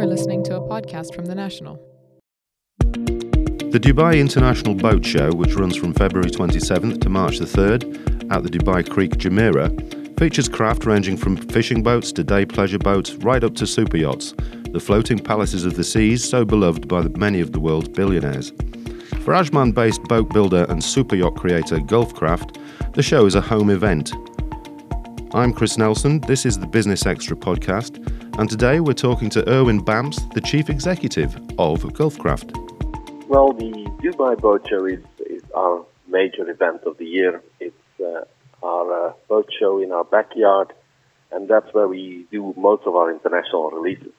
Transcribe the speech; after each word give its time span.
are 0.00 0.06
listening 0.06 0.44
to 0.44 0.54
a 0.54 0.60
podcast 0.60 1.12
from 1.12 1.24
The 1.26 1.34
National. 1.34 1.74
The 2.78 3.80
Dubai 3.80 4.20
International 4.20 4.74
Boat 4.74 5.04
Show, 5.04 5.32
which 5.32 5.54
runs 5.54 5.76
from 5.76 5.92
February 5.92 6.30
27th 6.30 7.00
to 7.00 7.08
March 7.08 7.38
the 7.38 7.44
3rd 7.44 8.32
at 8.32 8.44
the 8.44 8.48
Dubai 8.48 8.88
Creek 8.88 9.12
Jumeirah, 9.12 10.18
features 10.18 10.48
craft 10.48 10.86
ranging 10.86 11.16
from 11.16 11.36
fishing 11.36 11.82
boats 11.82 12.12
to 12.12 12.22
day 12.22 12.46
pleasure 12.46 12.78
boats 12.78 13.14
right 13.14 13.42
up 13.42 13.56
to 13.56 13.66
super 13.66 13.96
yachts, 13.96 14.34
the 14.70 14.78
floating 14.78 15.18
palaces 15.18 15.64
of 15.64 15.74
the 15.74 15.82
seas 15.82 16.22
so 16.22 16.44
beloved 16.44 16.86
by 16.86 17.02
many 17.16 17.40
of 17.40 17.50
the 17.50 17.58
world's 17.58 17.88
billionaires. 17.88 18.50
For 19.24 19.34
Ajman 19.34 19.74
based 19.74 20.02
boat 20.04 20.32
builder 20.32 20.64
and 20.68 20.82
super 20.82 21.16
yacht 21.16 21.34
creator 21.34 21.78
Gulfcraft, 21.78 22.56
the 22.94 23.02
show 23.02 23.26
is 23.26 23.34
a 23.34 23.40
home 23.40 23.68
event. 23.68 24.12
I'm 25.34 25.52
Chris 25.52 25.76
Nelson, 25.76 26.20
this 26.20 26.46
is 26.46 26.58
the 26.58 26.66
Business 26.68 27.04
Extra 27.04 27.36
podcast, 27.36 27.98
and 28.38 28.48
today 28.48 28.78
we're 28.78 28.92
talking 28.92 29.28
to 29.30 29.46
Erwin 29.48 29.84
Bamps, 29.84 30.32
the 30.32 30.40
Chief 30.40 30.70
Executive 30.70 31.34
of 31.58 31.82
Gulfcraft. 31.82 32.54
Well, 33.26 33.52
the 33.52 33.72
Dubai 34.00 34.40
Boat 34.40 34.64
Show 34.68 34.84
is, 34.84 35.00
is 35.26 35.42
our 35.56 35.84
major 36.06 36.48
event 36.48 36.82
of 36.84 36.96
the 36.98 37.04
year. 37.04 37.42
It's 37.58 37.74
uh, 38.00 38.24
our 38.62 39.08
uh, 39.08 39.12
boat 39.28 39.50
show 39.58 39.82
in 39.82 39.90
our 39.90 40.04
backyard, 40.04 40.72
and 41.32 41.48
that's 41.48 41.74
where 41.74 41.88
we 41.88 42.26
do 42.30 42.54
most 42.56 42.86
of 42.86 42.94
our 42.94 43.10
international 43.10 43.70
releases. 43.72 44.12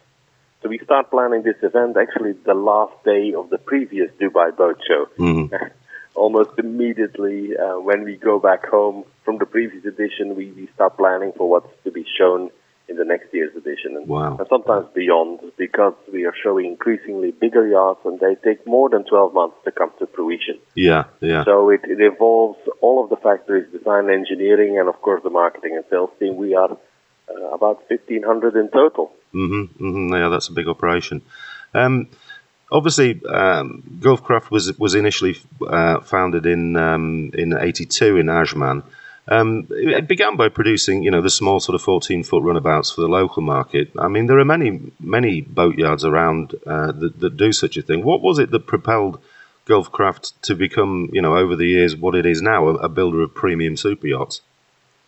So 0.62 0.68
we 0.68 0.80
start 0.80 1.10
planning 1.10 1.44
this 1.44 1.56
event 1.64 1.96
actually 1.96 2.34
the 2.34 2.54
last 2.54 3.02
day 3.06 3.34
of 3.34 3.50
the 3.50 3.58
previous 3.58 4.12
Dubai 4.20 4.56
Boat 4.56 4.82
Show. 4.86 5.08
Mm-hmm. 5.18 5.56
Almost 6.16 6.52
immediately 6.58 7.56
uh, 7.56 7.80
when 7.80 8.04
we 8.04 8.18
go 8.18 8.38
back 8.38 8.66
home 8.66 9.06
from 9.24 9.38
the 9.38 9.46
previous 9.46 9.86
edition, 9.86 10.36
we, 10.36 10.52
we 10.52 10.68
start 10.76 10.98
planning 10.98 11.32
for 11.38 11.50
what's 11.50 11.72
to 11.86 11.92
be 11.92 12.06
shown 12.18 12.50
in 12.90 12.98
the 12.98 13.06
next 13.06 13.34
year's 13.34 13.56
edition. 13.56 13.96
And, 13.98 14.08
Wow. 14.08 14.38
and 14.40 14.48
sometimes 14.50 14.88
beyond, 14.94 15.40
because 15.58 15.94
we 16.12 16.26
are 16.26 16.34
showing 16.44 16.66
increasingly 16.66 17.32
bigger 17.32 17.68
yachts 17.68 18.02
and 18.06 18.20
they 18.20 18.36
take 18.44 18.66
more 18.66 18.90
than 18.90 19.04
12 19.06 19.34
months 19.34 19.58
to 19.66 19.72
come 19.72 19.92
to 20.00 20.08
fruition. 20.08 20.58
Yeah, 20.76 21.04
yeah. 21.22 21.44
So 21.46 21.70
it, 21.70 21.82
it 21.84 22.00
involves 22.02 22.60
all 22.82 23.04
of 23.04 23.10
the 23.10 23.18
factories, 23.18 23.72
design, 23.72 24.10
engineering, 24.10 24.80
and 24.80 24.90
of 24.90 25.02
course 25.02 25.22
the 25.24 25.30
marketing 25.30 25.76
and 25.76 25.86
sales 25.90 26.10
team. 26.20 26.36
We 26.38 26.56
are 26.56 26.72
uh, 26.72 27.50
about 27.54 27.84
1,500 27.90 28.56
in 28.56 28.70
total. 28.70 29.12
Mm-hmm, 29.34 29.86
mm-hmm. 29.86 30.14
Yeah, 30.14 30.30
that's 30.30 30.50
a 30.50 30.54
big 30.54 30.68
operation. 30.68 31.22
Um, 31.74 32.08
obviously, 32.72 33.22
um, 33.26 33.84
Gulfcraft 34.00 34.50
was 34.50 34.78
was 34.80 34.96
initially 34.96 35.36
uh, 35.68 36.00
founded 36.02 36.46
in 36.46 36.76
um, 36.76 37.32
in 37.34 37.56
'82 37.56 38.18
in 38.18 38.26
Ajman. 38.26 38.84
Um, 39.28 39.68
it 39.70 40.08
began 40.08 40.38
by 40.38 40.50
producing, 40.50 41.04
you 41.04 41.12
know, 41.12 41.22
the 41.22 41.30
small 41.30 41.60
sort 41.60 41.76
of 41.76 41.82
14 41.82 42.24
foot 42.24 42.42
runabouts 42.42 42.92
for 42.92 43.02
the 43.02 43.08
local 43.08 43.44
market. 43.44 43.92
I 43.98 44.08
mean, 44.08 44.26
there 44.26 44.40
are 44.40 44.46
many 44.46 44.92
many 45.00 45.42
boatyards 45.42 46.04
around 46.04 46.56
uh, 46.66 46.92
that, 46.94 47.20
that 47.20 47.38
do 47.38 47.52
such 47.52 47.78
a 47.78 47.82
thing. 47.82 48.04
What 48.04 48.22
was 48.22 48.40
it 48.40 48.52
that 48.52 48.66
propelled 48.66 49.22
Gulfcraft 49.68 50.34
to 50.42 50.56
become, 50.56 51.10
you 51.14 51.22
know, 51.22 51.38
over 51.38 51.56
the 51.56 51.68
years 51.68 51.96
what 51.96 52.16
it 52.16 52.26
is 52.26 52.42
now, 52.42 52.68
a, 52.70 52.74
a 52.76 52.90
builder 52.90 53.22
of 53.22 53.36
premium 53.36 53.78
super 53.78 54.08
yachts? 54.08 54.42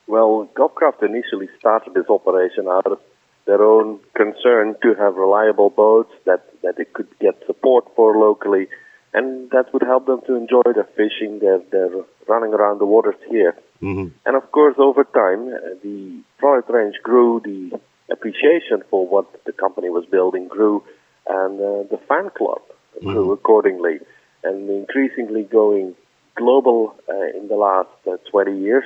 Well, 0.06 0.50
Gulfcraft 0.56 1.04
initially 1.04 1.50
started 1.58 1.94
this 1.94 2.10
operation 2.10 2.68
out 2.68 2.86
of 2.86 3.00
their 3.46 3.64
own 3.64 4.00
concern 4.16 4.76
to 4.84 4.94
have 4.96 5.16
reliable 5.16 5.70
boats 5.70 6.14
that, 6.26 6.46
that 6.62 6.78
they 6.78 6.86
could 6.86 7.08
get 7.20 7.42
support 7.48 7.86
for 7.96 8.18
locally, 8.18 8.68
and 9.14 9.50
that 9.52 9.74
would 9.74 9.82
help 9.82 10.06
them 10.06 10.22
to 10.28 10.36
enjoy 10.36 10.62
their 10.76 10.90
fishing, 10.96 11.40
their, 11.40 11.60
their 11.72 11.90
running 12.28 12.54
around 12.54 12.80
the 12.80 12.86
waters 12.86 13.16
here. 13.30 13.56
Hmm 13.82 14.08
And 14.26 14.36
of 14.36 14.52
course, 14.52 14.76
over 14.78 15.04
time, 15.04 15.42
uh, 15.54 15.76
the 15.84 16.22
product 16.38 16.70
range 16.70 16.96
grew, 17.04 17.42
the 17.44 17.80
appreciation 18.12 18.84
for 18.90 19.08
what 19.08 19.44
the 19.46 19.52
company 19.52 19.90
was 19.90 20.06
building 20.06 20.48
grew, 20.48 20.84
and 21.28 21.60
uh, 21.60 21.84
the 21.94 22.00
fan 22.08 22.30
club 22.38 22.62
grew 23.04 23.32
accordingly. 23.32 24.00
And 24.44 24.70
increasingly 24.70 25.44
going 25.44 25.96
global 26.36 26.96
uh, 27.10 27.38
in 27.38 27.48
the 27.48 27.56
last 27.56 27.90
uh, 28.08 28.18
20 28.32 28.58
years, 28.60 28.86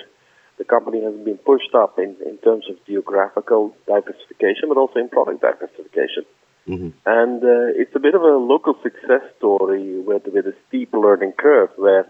the 0.57 0.65
company 0.65 1.01
has 1.03 1.13
been 1.13 1.37
pushed 1.37 1.73
up 1.75 1.97
in, 1.97 2.15
in 2.25 2.37
terms 2.37 2.65
of 2.69 2.75
geographical 2.85 3.75
diversification, 3.87 4.69
but 4.69 4.77
also 4.77 4.99
in 4.99 5.09
product 5.09 5.41
diversification. 5.41 6.25
hmm 6.65 6.89
And 7.05 7.43
uh, 7.43 7.81
it's 7.81 7.95
a 7.95 7.99
bit 7.99 8.15
of 8.15 8.21
a 8.21 8.35
local 8.53 8.75
success 8.81 9.23
story 9.37 9.99
with, 9.99 10.23
with 10.33 10.45
a 10.47 10.55
steep 10.67 10.93
learning 10.93 11.33
curve 11.37 11.71
where 11.77 12.05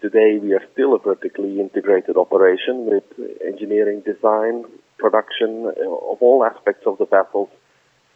today 0.00 0.38
we 0.38 0.52
are 0.54 0.64
still 0.72 0.94
a 0.94 0.98
vertically 0.98 1.60
integrated 1.60 2.16
operation 2.16 2.86
with 2.86 3.04
engineering, 3.46 4.02
design, 4.04 4.64
production 4.98 5.66
uh, 5.66 6.12
of 6.12 6.18
all 6.20 6.44
aspects 6.44 6.86
of 6.86 6.98
the 6.98 7.06
vessels 7.06 7.48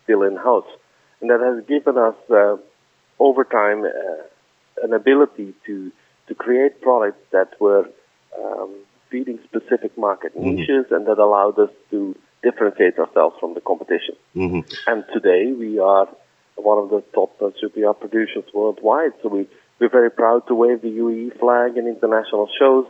still 0.05 0.23
in-house. 0.23 0.67
And 1.21 1.31
that 1.31 1.41
has 1.41 1.65
given 1.67 1.97
us, 1.97 2.17
uh, 2.31 2.56
over 3.19 3.44
time, 3.44 3.84
uh, 3.84 4.84
an 4.84 4.93
ability 4.93 5.55
to, 5.67 5.93
to 6.28 6.34
create 6.34 6.81
products 6.81 7.23
that 7.33 7.59
were 7.61 7.89
um, 8.39 8.75
feeding 9.11 9.39
specific 9.44 9.97
market 9.97 10.37
niches 10.37 10.87
and 10.91 11.06
that 11.06 11.19
allowed 11.19 11.59
us 11.59 11.71
to 11.91 12.17
differentiate 12.43 12.99
ourselves 12.99 13.37
from 13.41 13.55
the 13.55 13.61
competition. 13.61 14.17
hmm 14.34 14.61
And 14.87 15.05
today 15.12 15.53
we 15.53 15.78
are 15.78 16.09
one 16.56 16.78
of 16.78 16.91
the 16.91 17.03
top 17.15 17.31
uh, 17.43 17.93
producers 17.93 18.44
worldwide. 18.53 19.12
So 19.23 19.28
we, 19.28 19.49
we're 19.79 19.89
very 19.89 20.11
proud 20.11 20.47
to 20.49 20.55
wave 20.55 20.83
the 20.83 20.91
UAE 20.91 21.39
flag 21.39 21.77
in 21.77 21.87
international 21.87 22.49
shows 22.59 22.87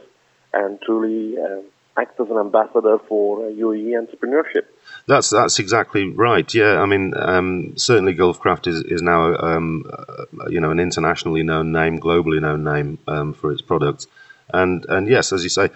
and 0.53 0.81
truly 0.83 1.39
um, 1.39 1.65
act 1.97 2.19
as 2.21 2.29
an 2.31 2.39
ambassador 2.39 2.99
for 3.09 3.47
uh, 3.47 3.51
UAE 3.51 3.93
entrepreneurship. 3.95 4.65
That's 5.07 5.31
that's 5.31 5.59
exactly 5.59 6.09
right. 6.09 6.53
Yeah, 6.55 6.81
I 6.81 6.87
mean, 6.87 7.15
um, 7.17 7.77
certainly 7.77 8.15
Gulfcraft 8.15 8.67
is 8.67 8.83
is 8.83 9.03
now 9.03 9.37
um, 9.37 9.85
uh, 9.91 10.49
you 10.49 10.61
know 10.61 10.71
an 10.71 10.81
internationally 10.81 11.43
known 11.43 11.73
name, 11.73 11.99
globally 11.99 12.41
known 12.41 12.65
name 12.65 12.99
um, 13.09 13.35
for 13.35 13.53
its 13.53 13.63
products, 13.63 14.07
and 14.53 14.85
and 14.89 15.09
yes, 15.09 15.33
as 15.33 15.43
you 15.43 15.51
say, 15.51 15.71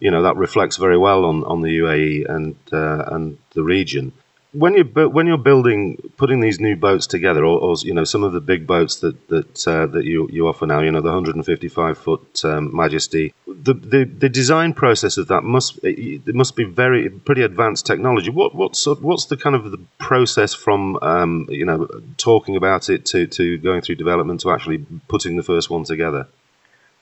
you 0.00 0.10
know 0.10 0.22
that 0.22 0.36
reflects 0.36 0.76
very 0.76 0.98
well 0.98 1.24
on, 1.24 1.44
on 1.44 1.60
the 1.62 1.78
UAE 1.78 2.28
and 2.28 2.56
uh, 2.72 3.04
and 3.14 3.38
the 3.54 3.62
region. 3.62 4.12
When 4.52 4.74
you 4.74 4.84
when 4.84 5.26
you're 5.26 5.38
building, 5.38 5.96
putting 6.18 6.40
these 6.40 6.60
new 6.60 6.76
boats 6.76 7.06
together, 7.06 7.42
or, 7.42 7.58
or 7.58 7.76
you 7.80 7.94
know 7.94 8.04
some 8.04 8.22
of 8.22 8.32
the 8.32 8.40
big 8.40 8.66
boats 8.66 8.96
that 8.96 9.28
that 9.28 9.66
uh, 9.66 9.86
that 9.86 10.04
you 10.04 10.28
you 10.30 10.46
offer 10.46 10.66
now, 10.66 10.80
you 10.80 10.90
know 10.90 11.00
the 11.00 11.08
155 11.08 11.96
foot 11.96 12.44
um, 12.44 12.74
Majesty, 12.76 13.32
the, 13.46 13.72
the 13.72 14.04
the 14.04 14.28
design 14.28 14.74
process 14.74 15.16
of 15.16 15.28
that 15.28 15.42
must 15.42 15.78
it 15.82 16.34
must 16.34 16.54
be 16.54 16.64
very 16.64 17.08
pretty 17.08 17.42
advanced 17.42 17.86
technology. 17.86 18.28
What 18.28 18.54
what's 18.54 18.86
what's 18.86 19.26
the 19.26 19.38
kind 19.38 19.56
of 19.56 19.70
the 19.70 19.78
process 19.98 20.52
from 20.52 20.98
um, 21.00 21.46
you 21.48 21.64
know 21.64 21.88
talking 22.18 22.56
about 22.56 22.90
it 22.90 23.06
to, 23.06 23.26
to 23.28 23.56
going 23.56 23.80
through 23.80 23.94
development 23.94 24.40
to 24.40 24.50
actually 24.50 24.84
putting 25.08 25.36
the 25.36 25.42
first 25.42 25.70
one 25.70 25.84
together? 25.84 26.28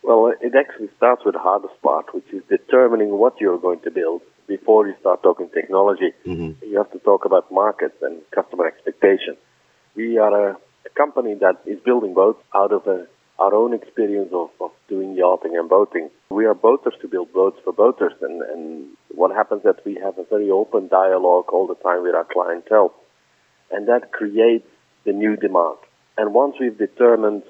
Well, 0.02 0.32
it 0.40 0.54
actually 0.54 0.88
starts 0.96 1.24
with 1.24 1.34
the 1.34 1.40
hardest 1.40 1.80
part, 1.82 2.14
which 2.14 2.30
is 2.32 2.42
determining 2.48 3.10
what 3.10 3.40
you're 3.40 3.58
going 3.58 3.80
to 3.80 3.90
build 3.90 4.22
before 4.56 4.82
you 4.88 4.94
start 5.00 5.22
talking 5.28 5.48
technology. 5.60 6.10
hmm 6.30 6.50
You 6.70 6.76
have 6.82 6.90
to 6.96 7.00
talk 7.10 7.22
about 7.30 7.44
markets 7.62 7.98
and 8.06 8.14
customer 8.38 8.66
expectation. 8.72 9.34
We 10.00 10.06
are 10.24 10.34
a, 10.46 10.48
a 10.88 10.90
company 11.02 11.32
that 11.44 11.56
is 11.72 11.78
building 11.88 12.12
boats 12.20 12.40
out 12.60 12.72
of 12.78 12.82
a, 12.96 12.98
our 13.44 13.54
own 13.60 13.72
experience 13.80 14.32
of, 14.42 14.48
of 14.64 14.70
doing 14.92 15.10
yachting 15.22 15.54
and 15.60 15.68
boating. 15.76 16.06
We 16.40 16.44
are 16.50 16.56
boaters 16.68 16.96
to 17.02 17.06
build 17.14 17.28
boats 17.40 17.58
for 17.64 17.72
boaters, 17.82 18.16
and, 18.26 18.36
and 18.52 18.62
what 19.20 19.30
happens 19.40 19.60
is 19.62 19.68
that 19.70 19.80
we 19.88 19.94
have 20.06 20.16
a 20.24 20.26
very 20.34 20.48
open 20.60 20.82
dialogue 21.02 21.46
all 21.54 21.66
the 21.72 21.80
time 21.88 22.00
with 22.06 22.14
our 22.20 22.28
clientele, 22.36 22.90
and 23.74 23.82
that 23.92 24.02
creates 24.18 24.68
the 25.06 25.14
new 25.24 25.34
demand. 25.46 25.78
And 26.18 26.26
once 26.42 26.54
we've 26.60 26.78
determined 26.88 27.42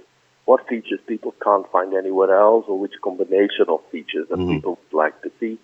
what 0.50 0.60
features 0.72 1.00
people 1.12 1.32
can't 1.46 1.66
find 1.76 1.90
anywhere 2.02 2.32
else, 2.46 2.64
or 2.70 2.76
which 2.84 2.96
combination 3.08 3.66
of 3.74 3.80
features 3.94 4.26
that 4.30 4.40
Mhm. 4.40 4.52
people 4.54 4.74
like 5.02 5.16
to 5.26 5.30
see, 5.40 5.54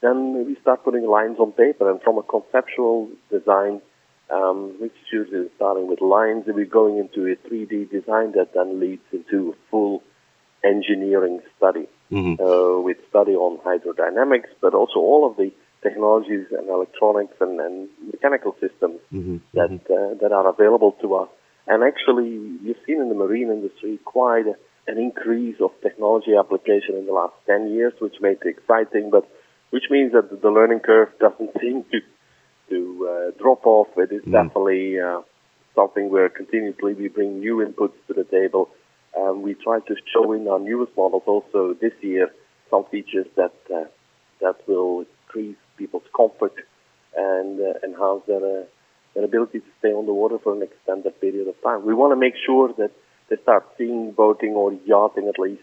then 0.00 0.46
we 0.46 0.56
start 0.62 0.84
putting 0.84 1.06
lines 1.06 1.38
on 1.38 1.52
paper. 1.52 1.90
And 1.90 2.00
from 2.02 2.18
a 2.18 2.22
conceptual 2.22 3.08
design, 3.30 3.80
um, 4.30 4.74
which 4.80 4.92
is 4.92 5.12
usually 5.12 5.48
starting 5.56 5.88
with 5.88 6.00
lines, 6.00 6.44
and 6.46 6.54
we're 6.54 6.64
going 6.64 6.98
into 6.98 7.26
a 7.26 7.36
3D 7.36 7.90
design 7.90 8.32
that 8.32 8.52
then 8.54 8.80
leads 8.80 9.02
into 9.12 9.50
a 9.50 9.70
full 9.70 10.02
engineering 10.62 11.40
study 11.56 11.86
hmm 12.10 12.34
uh, 12.40 12.78
with 12.80 12.98
study 13.08 13.32
on 13.32 13.58
hydrodynamics, 13.58 14.50
but 14.60 14.74
also 14.74 14.98
all 14.98 15.28
of 15.30 15.36
the 15.36 15.52
technologies 15.82 16.46
and 16.50 16.68
electronics 16.68 17.34
and, 17.40 17.60
and 17.60 17.88
mechanical 18.12 18.54
systems 18.60 19.00
hmm 19.10 19.36
that 19.54 19.70
uh, 19.70 20.14
that 20.20 20.32
are 20.32 20.48
available 20.48 20.92
to 21.00 21.14
us. 21.14 21.28
And 21.66 21.84
actually, 21.84 22.30
you've 22.64 22.82
seen 22.86 23.00
in 23.00 23.08
the 23.08 23.14
marine 23.14 23.50
industry 23.50 23.98
quite 24.04 24.46
a, 24.46 24.56
an 24.90 24.98
increase 24.98 25.56
of 25.60 25.70
technology 25.82 26.34
application 26.36 26.96
in 26.96 27.06
the 27.06 27.12
last 27.12 27.34
10 27.46 27.70
years, 27.70 27.92
which 28.00 28.16
makes 28.20 28.44
it 28.44 28.56
exciting, 28.56 29.10
but 29.10 29.24
which 29.70 29.84
means 29.90 30.12
that 30.12 30.30
the 30.42 30.50
learning 30.50 30.80
curve 30.80 31.08
doesn't 31.20 31.50
seem 31.60 31.84
to 31.92 32.00
to 32.70 33.08
uh, 33.10 33.30
drop 33.42 33.66
off. 33.66 33.88
It 33.96 34.12
is 34.12 34.22
Mm. 34.22 34.32
definitely 34.32 35.00
uh, 35.00 35.22
something 35.74 36.08
where 36.10 36.28
continuously 36.28 36.94
we 36.94 37.08
bring 37.08 37.40
new 37.40 37.56
inputs 37.66 37.96
to 38.08 38.14
the 38.14 38.24
table. 38.24 38.70
Um, 39.18 39.42
we 39.42 39.54
try 39.54 39.80
to 39.80 39.94
show 40.12 40.32
in 40.32 40.46
our 40.48 40.60
newest 40.60 40.92
models 40.96 41.24
also 41.26 41.74
this 41.74 41.94
year 42.00 42.30
some 42.70 42.84
features 42.92 43.26
that 43.36 43.54
uh, 43.74 43.84
that 44.40 44.56
will 44.68 45.04
increase 45.26 45.56
people's 45.76 46.08
comfort 46.16 46.54
and 47.16 47.60
uh, 47.60 47.72
enhance 47.86 48.22
their 48.26 48.44
uh, 48.60 48.64
their 49.14 49.24
ability 49.24 49.58
to 49.60 49.70
stay 49.80 49.92
on 49.92 50.06
the 50.06 50.12
water 50.12 50.38
for 50.38 50.52
an 50.54 50.62
extended 50.62 51.20
period 51.20 51.48
of 51.48 51.56
time. 51.62 51.84
We 51.84 51.94
want 51.94 52.12
to 52.12 52.16
make 52.26 52.34
sure 52.46 52.68
that 52.78 52.92
they 53.28 53.36
start 53.42 53.66
seeing 53.76 54.12
boating 54.12 54.52
or 54.52 54.72
yachting 54.86 55.26
at 55.28 55.38
least 55.38 55.62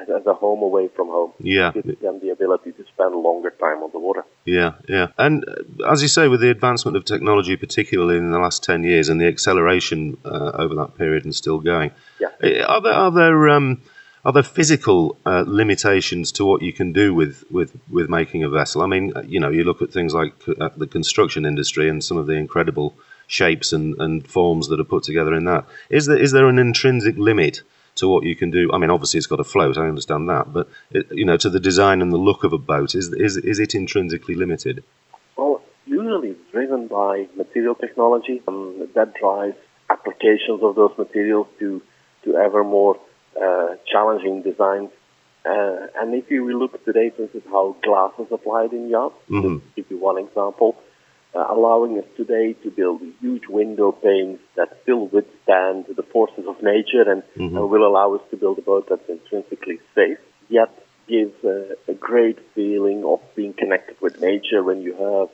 as, 0.00 0.08
as 0.08 0.26
a 0.26 0.34
home 0.34 0.62
away 0.62 0.88
from 0.88 1.08
home. 1.08 1.32
Yeah. 1.38 1.72
Gives 1.72 2.00
them 2.00 2.20
the 2.20 2.30
ability 2.30 2.72
to 2.72 2.84
spend 2.86 3.14
longer 3.14 3.50
time 3.50 3.82
on 3.82 3.90
the 3.92 3.98
water. 3.98 4.24
Yeah, 4.44 4.74
yeah. 4.88 5.08
And 5.18 5.44
uh, 5.48 5.90
as 5.90 6.02
you 6.02 6.08
say, 6.08 6.28
with 6.28 6.40
the 6.40 6.50
advancement 6.50 6.96
of 6.96 7.04
technology, 7.04 7.56
particularly 7.56 8.16
in 8.18 8.30
the 8.30 8.38
last 8.38 8.62
10 8.64 8.84
years, 8.84 9.08
and 9.08 9.20
the 9.20 9.26
acceleration 9.26 10.16
uh, 10.24 10.52
over 10.54 10.74
that 10.76 10.96
period 10.96 11.24
and 11.24 11.34
still 11.34 11.60
going, 11.60 11.90
Yeah. 12.20 12.28
uh, 12.42 12.64
are 12.64 12.80
there, 12.80 12.92
are 12.92 13.10
there, 13.10 13.48
um, 13.50 13.82
are 14.24 14.32
there 14.32 14.42
physical 14.42 15.16
uh, 15.24 15.44
limitations 15.46 16.32
to 16.32 16.44
what 16.44 16.62
you 16.62 16.72
can 16.72 16.92
do 16.92 17.14
with, 17.14 17.44
with, 17.50 17.76
with 17.88 18.08
making 18.10 18.42
a 18.44 18.48
vessel? 18.48 18.82
I 18.82 18.86
mean, 18.86 19.12
uh, 19.16 19.22
you 19.22 19.40
know, 19.40 19.50
you 19.50 19.64
look 19.64 19.82
at 19.82 19.92
things 19.92 20.14
like 20.14 20.32
uh, 20.60 20.70
the 20.76 20.86
construction 20.86 21.44
industry 21.46 21.88
and 21.88 22.02
some 22.04 22.16
of 22.16 22.26
the 22.26 22.34
incredible 22.34 22.94
shapes 23.26 23.72
and, 23.72 23.94
and 24.00 24.26
forms 24.26 24.68
that 24.68 24.80
are 24.80 24.84
put 24.84 25.04
together 25.04 25.34
in 25.34 25.44
that. 25.44 25.64
Is 25.88 26.06
there, 26.06 26.18
is 26.18 26.32
there 26.32 26.48
an 26.48 26.58
intrinsic 26.58 27.16
limit 27.16 27.62
to 28.00 28.08
what 28.08 28.24
you 28.24 28.36
can 28.36 28.50
do? 28.50 28.70
I 28.72 28.78
mean, 28.78 28.90
obviously 28.90 29.18
it's 29.18 29.26
got 29.26 29.36
to 29.36 29.44
float, 29.44 29.78
I 29.78 29.86
understand 29.88 30.28
that, 30.28 30.52
but, 30.52 30.68
it, 30.90 31.06
you 31.12 31.24
know, 31.24 31.36
to 31.38 31.48
the 31.48 31.60
design 31.60 32.02
and 32.02 32.12
the 32.12 32.18
look 32.18 32.44
of 32.44 32.52
a 32.52 32.58
boat, 32.58 32.94
is, 32.94 33.12
is, 33.12 33.36
is 33.36 33.58
it 33.58 33.74
intrinsically 33.74 34.34
limited? 34.34 34.82
Well, 35.36 35.62
usually 35.86 36.30
it's 36.30 36.50
driven 36.50 36.88
by 36.88 37.28
material 37.36 37.74
technology 37.74 38.42
um, 38.48 38.88
that 38.94 39.14
drives 39.14 39.56
applications 39.88 40.62
of 40.62 40.74
those 40.76 40.92
materials 40.98 41.46
to, 41.60 41.82
to 42.24 42.36
ever 42.36 42.62
more 42.64 42.98
uh, 43.40 43.76
challenging 43.86 44.42
designs. 44.42 44.90
Uh, 45.44 45.86
and 45.98 46.14
if 46.14 46.30
you 46.30 46.58
look 46.58 46.84
today, 46.84 47.10
for 47.10 47.22
instance, 47.22 47.44
how 47.50 47.74
glass 47.82 48.12
is 48.18 48.30
applied 48.30 48.72
in 48.72 48.88
yachts, 48.90 49.16
Mhm. 49.30 49.42
to 49.42 49.62
give 49.76 49.90
you 49.90 49.98
one 49.98 50.18
example, 50.18 50.76
uh, 51.34 51.46
allowing 51.48 51.98
us 51.98 52.04
today 52.16 52.54
to 52.54 52.70
build 52.70 53.00
huge 53.20 53.46
window 53.46 53.92
panes 53.92 54.40
that 54.56 54.68
still 54.82 55.06
withstand 55.06 55.86
the 55.94 56.02
forces 56.02 56.46
of 56.46 56.60
nature 56.62 57.08
and, 57.10 57.22
Mhm. 57.36 57.56
and 57.56 57.70
will 57.70 57.86
allow 57.86 58.14
us 58.14 58.22
to 58.30 58.36
build 58.36 58.58
a 58.58 58.62
boat 58.62 58.88
that's 58.88 59.08
intrinsically 59.08 59.78
safe, 59.94 60.18
yet 60.48 60.70
gives 61.06 61.42
a, 61.44 61.76
a 61.88 61.94
great 61.94 62.38
feeling 62.54 63.04
of 63.04 63.20
being 63.34 63.52
connected 63.52 63.96
with 64.00 64.20
nature 64.20 64.62
when 64.62 64.80
you 64.82 64.94
have 64.94 65.28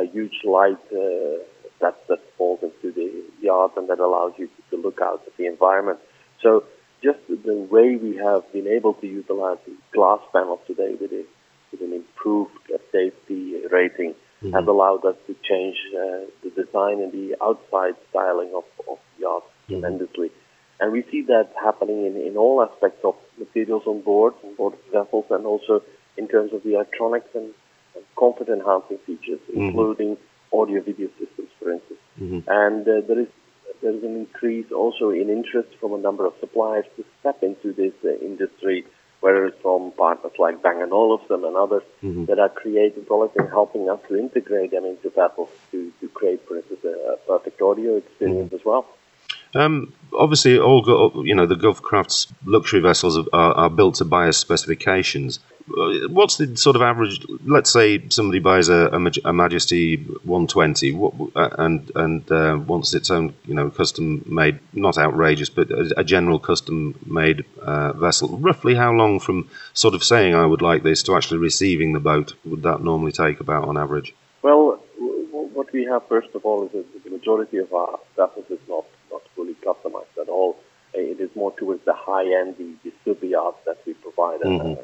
a 0.00 0.04
huge 0.04 0.40
light 0.44 0.78
uh, 0.92 1.38
that, 1.80 1.96
that 2.08 2.20
falls 2.36 2.60
into 2.62 2.92
the 2.92 3.10
yard 3.40 3.70
and 3.76 3.88
that 3.88 4.00
allows 4.00 4.32
you 4.38 4.48
to, 4.70 4.76
look 4.76 5.00
out 5.00 5.22
at 5.26 5.36
the 5.36 5.46
environment. 5.46 5.98
So 6.42 6.64
just 7.02 7.18
the 7.28 7.54
way 7.54 7.96
we 7.96 8.16
have 8.16 8.50
been 8.52 8.66
able 8.66 8.94
to 8.94 9.06
utilize 9.06 9.58
the 9.66 9.72
glass 9.92 10.20
panels 10.32 10.60
today 10.66 10.94
with, 11.00 11.12
a, 11.12 11.24
with 11.72 11.80
an 11.80 11.92
improved 11.92 12.52
uh, 12.72 12.78
safety 12.92 13.66
rating 13.70 14.14
has 14.42 14.66
allowed 14.66 15.04
us 15.04 15.16
to 15.26 15.34
change 15.42 15.76
uh, 15.94 16.26
the 16.42 16.50
design 16.54 17.00
and 17.00 17.12
the 17.12 17.36
outside 17.42 17.94
styling 18.10 18.52
of, 18.54 18.64
of 18.88 18.98
yachts 19.18 19.46
tremendously. 19.66 20.30
And 20.80 20.92
we 20.92 21.04
see 21.10 21.22
that 21.22 21.50
happening 21.60 22.06
in, 22.06 22.16
in 22.16 22.36
all 22.36 22.62
aspects 22.62 23.00
of 23.04 23.16
materials 23.36 23.82
on 23.86 24.00
board, 24.00 24.34
on 24.44 24.54
board 24.54 24.74
vessels, 24.92 25.24
and 25.30 25.44
also 25.44 25.82
in 26.16 26.28
terms 26.28 26.52
of 26.52 26.62
the 26.62 26.74
electronics 26.74 27.28
and, 27.34 27.52
and 27.96 28.04
comfort 28.18 28.48
enhancing 28.48 28.98
features, 29.06 29.40
including 29.52 30.16
audio 30.52 30.80
video 30.82 31.08
systems, 31.18 31.50
for 31.58 31.72
instance. 31.72 32.00
And 32.46 32.82
uh, 32.88 33.00
there 33.06 33.20
is 33.20 33.28
there 33.80 33.92
is 33.92 34.02
an 34.02 34.16
increase 34.16 34.72
also 34.72 35.10
in 35.10 35.30
interest 35.30 35.68
from 35.80 35.92
a 35.94 35.98
number 35.98 36.26
of 36.26 36.32
suppliers 36.40 36.86
to 36.96 37.04
step 37.20 37.42
into 37.42 37.72
this 37.72 37.92
uh, 38.04 38.10
industry, 38.24 38.84
whether 39.20 39.46
it's 39.46 39.60
from 39.60 39.90
partners 39.92 40.32
like 40.38 40.62
Bang 40.62 40.80
& 40.90 40.92
Olufsen 40.92 41.44
and 41.44 41.56
others 41.56 41.82
mm-hmm. 42.02 42.26
that 42.26 42.38
are 42.38 42.48
creating 42.48 43.04
products 43.04 43.36
and 43.36 43.48
helping 43.48 43.88
us 43.90 44.00
to 44.08 44.16
integrate 44.16 44.70
them 44.70 44.84
into 44.84 45.10
vessels 45.10 45.48
to, 45.72 45.92
to 46.00 46.08
create, 46.08 46.46
for 46.46 46.56
instance, 46.56 46.80
a, 46.84 47.14
a 47.14 47.16
perfect 47.26 47.60
audio 47.60 47.96
experience 47.96 48.46
mm-hmm. 48.46 48.56
as 48.56 48.64
well. 48.64 48.86
Um, 49.58 49.92
obviously, 50.16 50.56
all 50.56 51.12
you 51.26 51.34
know 51.34 51.46
the 51.46 51.56
Gulfcraft's 51.56 52.32
luxury 52.44 52.80
vessels 52.80 53.18
are, 53.18 53.52
are, 53.54 53.68
built 53.68 53.96
to 53.96 54.04
buyer's 54.04 54.36
specifications. 54.36 55.40
Uh, 55.68 56.06
What's 56.08 56.36
the 56.36 56.56
sort 56.56 56.76
of 56.76 56.82
average? 56.82 57.26
Let's 57.44 57.70
say 57.70 58.08
somebody 58.08 58.38
buys 58.38 58.68
a, 58.68 58.88
a, 59.24 59.32
Majesty 59.32 59.96
120, 59.96 60.92
what, 60.92 61.12
uh, 61.34 61.50
and 61.58 61.90
and 61.96 62.30
uh, 62.30 62.56
wants 62.64 62.94
its 62.94 63.10
own, 63.10 63.34
you 63.46 63.54
know, 63.54 63.68
custom 63.68 64.24
made, 64.26 64.60
not 64.72 64.96
outrageous, 64.96 65.48
but 65.48 65.72
a, 65.72 65.92
a 65.98 66.04
general 66.04 66.38
custom 66.38 66.94
made 67.04 67.44
uh, 67.60 67.92
vessel. 67.94 68.38
Roughly, 68.38 68.76
how 68.76 68.92
long 68.92 69.18
from 69.18 69.50
sort 69.74 69.94
of 69.94 70.04
saying 70.04 70.36
I 70.36 70.46
would 70.46 70.62
like 70.62 70.84
this 70.84 71.02
to 71.04 71.16
actually 71.16 71.38
receiving 71.38 71.94
the 71.94 72.00
boat 72.00 72.34
would 72.44 72.62
that 72.62 72.80
normally 72.82 73.12
take 73.12 73.40
about 73.40 73.66
on 73.66 73.76
average? 73.76 74.14
Well, 74.42 74.80
what 75.52 75.72
we 75.72 75.84
have 75.86 76.06
first 76.06 76.28
of 76.36 76.44
all 76.44 76.66
is 76.66 76.70
that 76.72 77.04
the 77.04 77.10
majority 77.10 77.58
of 77.58 77.72
our 77.72 77.98
vessels 78.16 78.46
is 78.50 78.60
not 78.68 78.84
fully 79.38 79.56
customized 79.68 80.16
at 80.24 80.28
all. 80.36 80.50
Uh, 80.94 81.12
It 81.12 81.18
is 81.26 81.30
more 81.42 81.52
towards 81.60 81.82
the 81.90 81.96
high 82.10 82.26
end, 82.40 82.50
the, 82.62 82.68
the 82.84 82.92
super 83.04 83.28
yachts 83.36 83.60
that 83.68 83.78
we 83.86 83.92
provide 84.06 84.40
uh, 84.42 84.76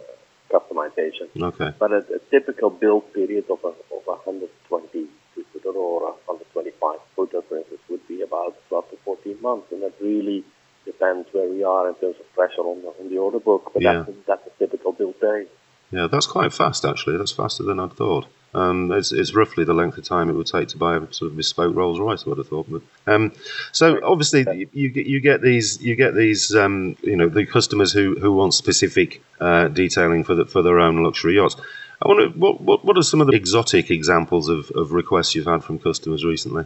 customization. 0.54 1.26
Okay. 1.50 1.70
But 1.82 1.90
a, 1.98 2.00
a 2.18 2.20
typical 2.34 2.70
build 2.82 3.04
period 3.18 3.46
of 3.54 3.60
a, 3.64 3.72
of 3.96 4.02
120 4.06 5.06
footer 5.34 5.74
or 5.86 5.96
a 6.10 6.12
125 6.26 7.00
footer, 7.16 7.42
for 7.48 7.58
instance, 7.58 7.80
would 7.90 8.06
be 8.14 8.18
about 8.22 8.52
12 8.68 8.90
to 8.90 8.96
14 9.04 9.42
months, 9.48 9.66
and 9.72 9.82
that 9.82 9.94
really 10.00 10.44
depends 10.84 11.26
where 11.32 11.48
we 11.48 11.64
are 11.64 11.88
in 11.88 11.94
terms 12.02 12.16
of 12.20 12.26
pressure 12.34 12.60
on 12.72 12.82
the, 12.82 12.88
on 13.00 13.08
the 13.10 13.18
order 13.18 13.40
book. 13.40 13.70
But 13.72 13.82
Yeah. 13.82 13.92
that's, 13.94 14.08
a, 14.10 14.14
that's 14.26 14.46
a 14.46 14.54
typical 14.58 14.92
build 14.92 15.18
period. 15.20 15.48
Yeah, 15.90 16.06
that's 16.12 16.26
quite 16.26 16.52
fast 16.52 16.84
actually. 16.84 17.16
That's 17.20 17.32
faster 17.42 17.62
than 17.62 17.78
I'd 17.80 17.92
thought. 18.02 18.26
Um, 18.54 18.92
it's, 18.92 19.10
it's 19.10 19.34
roughly 19.34 19.64
the 19.64 19.74
length 19.74 19.98
of 19.98 20.04
time 20.04 20.30
it 20.30 20.34
would 20.34 20.46
take 20.46 20.68
to 20.68 20.78
buy 20.78 20.96
a 20.96 21.12
sort 21.12 21.30
of 21.30 21.36
bespoke 21.36 21.74
Rolls 21.74 21.98
Royce. 21.98 22.24
I 22.24 22.28
would 22.28 22.38
have 22.38 22.48
thought. 22.48 22.66
But 22.70 22.82
um, 23.06 23.32
so 23.72 24.00
obviously 24.04 24.68
you, 24.72 24.88
get 24.90 25.06
you 25.06 25.20
get 25.20 25.42
these 25.42 25.82
you 25.82 25.96
get 25.96 26.14
these 26.14 26.54
um, 26.54 26.96
you 27.02 27.16
know 27.16 27.28
the 27.28 27.46
customers 27.46 27.92
who, 27.92 28.18
who 28.18 28.32
want 28.32 28.54
specific 28.54 29.22
uh, 29.40 29.68
detailing 29.68 30.24
for 30.24 30.34
the, 30.34 30.44
for 30.44 30.62
their 30.62 30.78
own 30.78 31.02
luxury 31.02 31.36
yachts. 31.36 31.56
I 32.02 32.08
wonder 32.08 32.28
what, 32.28 32.60
what 32.60 32.84
what 32.84 32.96
are 32.96 33.02
some 33.02 33.20
of 33.20 33.26
the 33.26 33.34
exotic 33.34 33.90
examples 33.90 34.48
of, 34.48 34.70
of 34.70 34.92
requests 34.92 35.34
you've 35.34 35.46
had 35.46 35.64
from 35.64 35.78
customers 35.78 36.24
recently? 36.24 36.64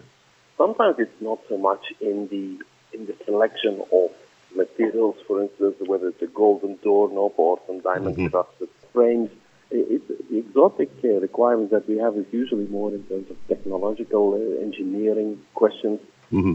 Sometimes 0.56 0.96
it's 0.99 1.20
not 1.20 1.38
so 1.49 1.56
much 1.56 1.93
in 2.00 2.29
the 2.29 2.58
in 2.93 3.06
the 3.06 3.14
selection 3.25 3.82
of 3.93 4.11
materials, 4.55 5.17
for 5.26 5.43
instance, 5.43 5.76
whether 5.87 6.08
it's 6.08 6.23
a 6.23 6.26
golden 6.26 6.76
doorknob 6.82 7.32
or 7.37 7.61
some 7.67 7.81
diamond 7.81 8.31
crusted 8.31 8.69
frames. 8.93 9.31
It, 9.70 10.31
the 10.31 10.38
exotic 10.38 10.91
uh, 11.05 11.09
requirements 11.20 11.73
that 11.73 11.88
we 11.88 11.99
have 11.99 12.17
is 12.17 12.26
usually 12.32 12.67
more 12.67 12.91
in 12.94 13.03
terms 13.05 13.31
of 13.31 13.37
technological 13.49 14.35
uh, 14.35 14.62
engineering 14.62 15.41
questions. 15.55 16.00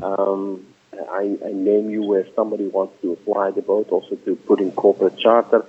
Um, 0.03 0.65
I, 0.93 1.37
I 1.45 1.51
name 1.51 1.89
you 1.89 2.03
where 2.03 2.27
somebody 2.35 2.67
wants 2.67 2.93
to 3.01 3.13
apply 3.13 3.51
the 3.51 3.61
boat 3.61 3.89
also 3.89 4.15
to 4.15 4.35
put 4.35 4.59
in 4.59 4.71
corporate 4.71 5.17
charter 5.17 5.65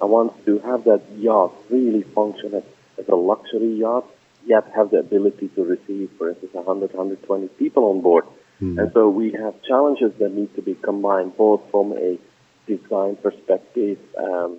and 0.00 0.10
wants 0.10 0.44
to 0.46 0.58
have 0.60 0.84
that 0.84 1.02
yacht 1.16 1.52
really 1.70 2.02
function 2.02 2.54
as, 2.54 2.62
as 2.98 3.08
a 3.08 3.16
luxury 3.16 3.74
yacht, 3.74 4.06
yet 4.46 4.70
have 4.74 4.90
the 4.90 4.98
ability 4.98 5.48
to 5.48 5.64
receive, 5.64 6.10
for 6.16 6.30
instance, 6.30 6.54
100, 6.54 6.94
120 6.94 7.48
people 7.58 7.84
on 7.86 8.00
board. 8.00 8.24
And 8.60 8.92
so 8.92 9.08
we 9.08 9.32
have 9.32 9.62
challenges 9.62 10.12
that 10.18 10.32
need 10.34 10.54
to 10.56 10.62
be 10.62 10.74
combined 10.74 11.36
both 11.36 11.62
from 11.70 11.92
a 11.92 12.18
design 12.66 13.16
perspective 13.16 13.98
um, 14.16 14.58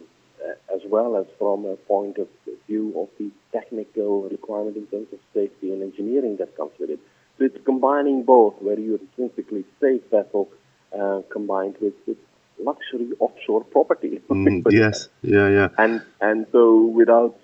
as 0.73 0.81
well 0.85 1.17
as 1.17 1.25
from 1.37 1.65
a 1.65 1.75
point 1.75 2.17
of 2.17 2.27
view 2.67 2.93
of 2.97 3.09
the 3.17 3.29
technical 3.51 4.23
requirement 4.29 4.77
in 4.77 4.85
terms 4.87 5.07
of 5.11 5.19
safety 5.33 5.71
and 5.71 5.81
engineering 5.81 6.37
that 6.37 6.55
comes 6.55 6.71
with 6.79 6.89
it. 6.89 6.99
So 7.37 7.45
it's 7.45 7.57
combining 7.65 8.23
both, 8.23 8.55
where 8.61 8.79
you're 8.79 8.99
intrinsically 8.99 9.65
safe 9.79 10.01
vessel 10.11 10.49
uh, 10.97 11.21
combined 11.31 11.75
with, 11.81 11.93
with 12.05 12.17
luxury 12.59 13.09
offshore 13.19 13.63
property. 13.63 14.21
Mm, 14.29 14.63
yes, 14.71 15.09
yeah, 15.21 15.49
yeah. 15.49 15.69
and 15.77 16.01
and 16.21 16.45
so 16.51 16.85
without 16.85 17.35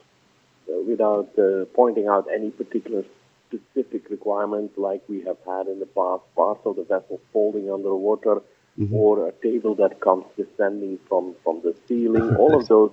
uh, 0.69 0.81
without 0.87 1.29
uh, 1.37 1.65
pointing 1.73 2.07
out 2.07 2.27
any 2.33 2.51
particular 2.51 3.03
specific 3.47 4.09
requirements 4.09 4.77
like 4.77 5.01
we 5.07 5.21
have 5.21 5.37
had 5.45 5.67
in 5.67 5.79
the 5.79 5.85
past, 5.85 6.23
parts 6.35 6.61
of 6.65 6.75
the 6.75 6.83
vessel 6.83 7.19
folding 7.33 7.71
underwater, 7.71 8.41
Mm-hmm. 8.79 8.93
or 8.93 9.29
a 9.29 9.31
table 9.31 9.73
that 9.75 10.01
comes 10.01 10.25
descending 10.35 10.99
from 11.07 11.35
from 11.43 11.61
the 11.63 11.73
ceiling. 11.87 12.35
All 12.35 12.59
of 12.59 12.67
those 12.67 12.91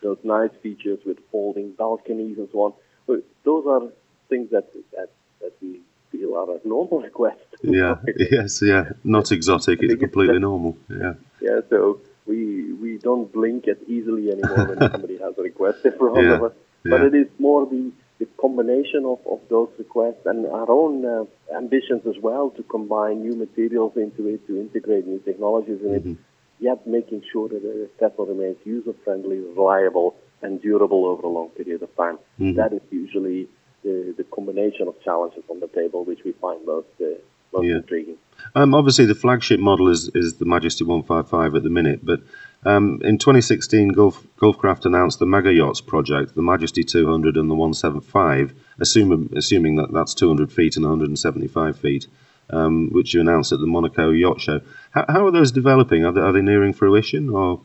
those 0.00 0.18
nice 0.22 0.52
features 0.62 1.00
with 1.04 1.18
folding 1.32 1.72
balconies 1.72 2.38
and 2.38 2.48
so 2.52 2.58
on. 2.66 2.72
But 3.08 3.24
those 3.44 3.66
are 3.66 3.82
things 4.28 4.50
that 4.50 4.72
that 4.92 5.10
that 5.40 5.52
we 5.60 5.80
feel 6.12 6.36
are 6.36 6.56
a 6.56 6.60
normal 6.64 7.00
request. 7.00 7.40
Yeah, 7.62 7.96
yes, 8.30 8.62
yeah. 8.62 8.90
Not 9.02 9.32
exotic. 9.32 9.82
It's 9.82 9.96
completely 9.98 10.38
normal. 10.38 10.76
Yeah. 10.88 11.14
Yeah, 11.40 11.60
so 11.68 12.00
we 12.26 12.72
we 12.74 12.98
don't 12.98 13.32
blink 13.32 13.66
as 13.66 13.76
easily 13.88 14.30
anymore 14.30 14.66
when 14.68 14.78
somebody 14.92 15.18
has 15.18 15.36
a 15.36 15.42
request 15.42 15.84
in 15.84 15.92
front 15.98 16.16
Yeah, 16.24 16.34
of 16.34 16.42
us. 16.44 16.52
But 16.84 17.00
yeah. 17.00 17.06
it 17.08 17.14
is 17.14 17.26
more 17.38 17.66
the, 17.66 17.90
the 18.24 18.30
combination 18.40 19.04
of, 19.04 19.18
of 19.34 19.40
those 19.54 19.68
requests 19.78 20.24
and 20.26 20.46
our 20.46 20.70
own 20.70 21.04
uh, 21.04 21.24
ambitions 21.56 22.02
as 22.06 22.18
well 22.22 22.50
to 22.50 22.62
combine 22.76 23.16
new 23.26 23.34
materials 23.44 23.92
into 23.96 24.22
it, 24.32 24.46
to 24.46 24.52
integrate 24.64 25.06
new 25.06 25.20
technologies 25.30 25.80
in 25.82 25.90
Mm-hmm. 25.94 26.10
it, 26.12 26.16
yet 26.60 26.86
making 26.86 27.20
sure 27.32 27.48
that 27.48 27.62
the 27.62 27.88
vessel 28.00 28.24
remains 28.26 28.56
user-friendly, 28.64 29.38
reliable, 29.56 30.14
and 30.42 30.62
durable 30.62 31.02
over 31.06 31.22
a 31.26 31.32
long 31.38 31.48
period 31.50 31.82
of 31.82 31.90
time. 31.96 32.16
Mm-hmm. 32.40 32.54
That 32.60 32.72
is 32.72 32.82
usually 32.90 33.48
the, 33.82 34.14
the 34.16 34.24
combination 34.36 34.88
of 34.88 34.94
challenges 35.02 35.42
on 35.52 35.58
the 35.60 35.68
table 35.68 36.04
which 36.04 36.20
we 36.24 36.32
find 36.44 36.64
most 36.64 36.86
uh, 37.00 37.06
most 37.52 37.66
Yeah. 37.66 37.76
intriguing. 37.76 38.16
Um, 38.54 38.74
obviously, 38.74 39.06
the 39.06 39.14
flagship 39.24 39.60
model 39.60 39.88
is, 39.88 40.10
is 40.14 40.28
the 40.42 40.44
Majesty 40.44 40.84
155 40.84 41.54
at 41.54 41.62
the 41.62 41.70
minute, 41.70 42.00
but 42.10 42.20
um, 42.64 43.00
in 43.02 43.18
2016, 43.18 43.88
Gulf, 43.88 44.26
Gulfcraft 44.38 44.84
announced 44.86 45.18
the 45.18 45.26
mega 45.26 45.52
yachts 45.52 45.80
project, 45.80 46.34
the 46.34 46.42
Majesty 46.42 46.84
200 46.84 47.36
and 47.36 47.50
the 47.50 47.54
175, 47.54 48.54
assuming, 48.80 49.32
assuming 49.36 49.76
that 49.76 49.92
that's 49.92 50.14
200 50.14 50.52
feet 50.52 50.76
and 50.76 50.84
175 50.84 51.78
feet, 51.78 52.06
um, 52.50 52.90
which 52.90 53.14
you 53.14 53.20
announced 53.20 53.52
at 53.52 53.60
the 53.60 53.66
Monaco 53.66 54.10
Yacht 54.10 54.40
Show. 54.40 54.60
How, 54.90 55.04
how 55.08 55.26
are 55.26 55.30
those 55.30 55.52
developing? 55.52 56.04
Are 56.04 56.12
they, 56.12 56.20
are 56.20 56.32
they 56.32 56.42
nearing 56.42 56.72
fruition? 56.72 57.30
Or 57.30 57.60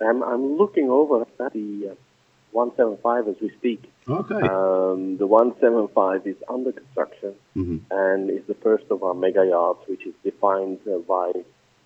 I'm, 0.00 0.22
I'm 0.22 0.56
looking 0.56 0.90
over 0.90 1.22
at 1.22 1.52
the 1.52 1.90
uh, 1.92 1.94
175 2.52 3.28
as 3.28 3.36
we 3.40 3.50
speak. 3.50 3.90
okay, 4.08 4.46
Um, 4.46 5.16
the 5.16 5.26
175 5.26 6.26
is 6.26 6.36
under 6.48 6.72
construction 6.72 7.34
hmm 7.54 7.78
and 7.90 8.30
is 8.30 8.44
the 8.46 8.54
first 8.54 8.84
of 8.90 9.02
our 9.02 9.14
mega 9.14 9.44
yachts, 9.46 9.86
which 9.88 10.06
is 10.06 10.14
defined 10.22 10.78
uh, 10.86 10.98
by, 10.98 11.32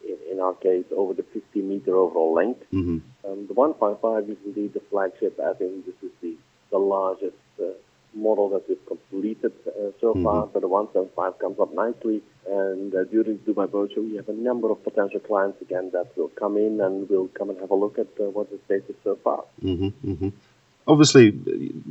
in, 0.07 0.17
in 0.33 0.41
our 0.41 0.55
case, 0.55 0.85
over 0.97 1.15
the 1.15 1.23
50 1.23 1.63
meter 1.63 1.97
overall 1.97 2.33
length. 2.35 2.63
hmm 2.71 2.99
Um, 3.29 3.47
the 3.49 3.55
155 3.55 4.31
is 4.31 4.41
indeed 4.49 4.73
the 4.73 4.81
flagship. 4.91 5.35
I 5.41 5.53
think 5.59 5.85
this 5.87 5.99
is 6.03 6.13
the, 6.23 6.33
the 6.71 6.79
largest 6.79 7.37
uh, 7.61 7.77
model 8.15 8.49
that 8.51 8.65
we've 8.69 8.87
completed 8.87 9.53
uh, 9.67 9.91
so 10.01 10.15
far. 10.25 10.47
But 10.53 10.61
the 10.65 10.69
175 10.69 11.39
comes 11.43 11.59
up 11.61 11.75
nicely. 11.75 12.23
And 12.49 12.95
uh, 12.95 13.05
during 13.05 13.39
Dubai 13.47 13.71
Boat 13.71 13.93
Show, 13.95 14.01
we 14.01 14.17
have 14.17 14.29
a 14.31 14.39
number 14.49 14.71
of 14.71 14.83
potential 14.83 15.21
clients 15.21 15.61
again 15.61 15.91
that 15.93 16.17
will 16.17 16.33
come 16.43 16.57
in 16.57 16.81
and 16.81 17.09
will 17.11 17.29
come 17.39 17.51
and 17.51 17.59
have 17.61 17.71
a 17.71 17.75
look 17.75 17.99
at 17.99 18.09
uh, 18.19 18.25
what 18.37 18.49
the 18.51 18.59
status 18.65 18.97
so 19.05 19.17
far. 19.23 19.45
hmm 19.61 19.89
hmm 19.89 20.31
Obviously, 20.89 21.29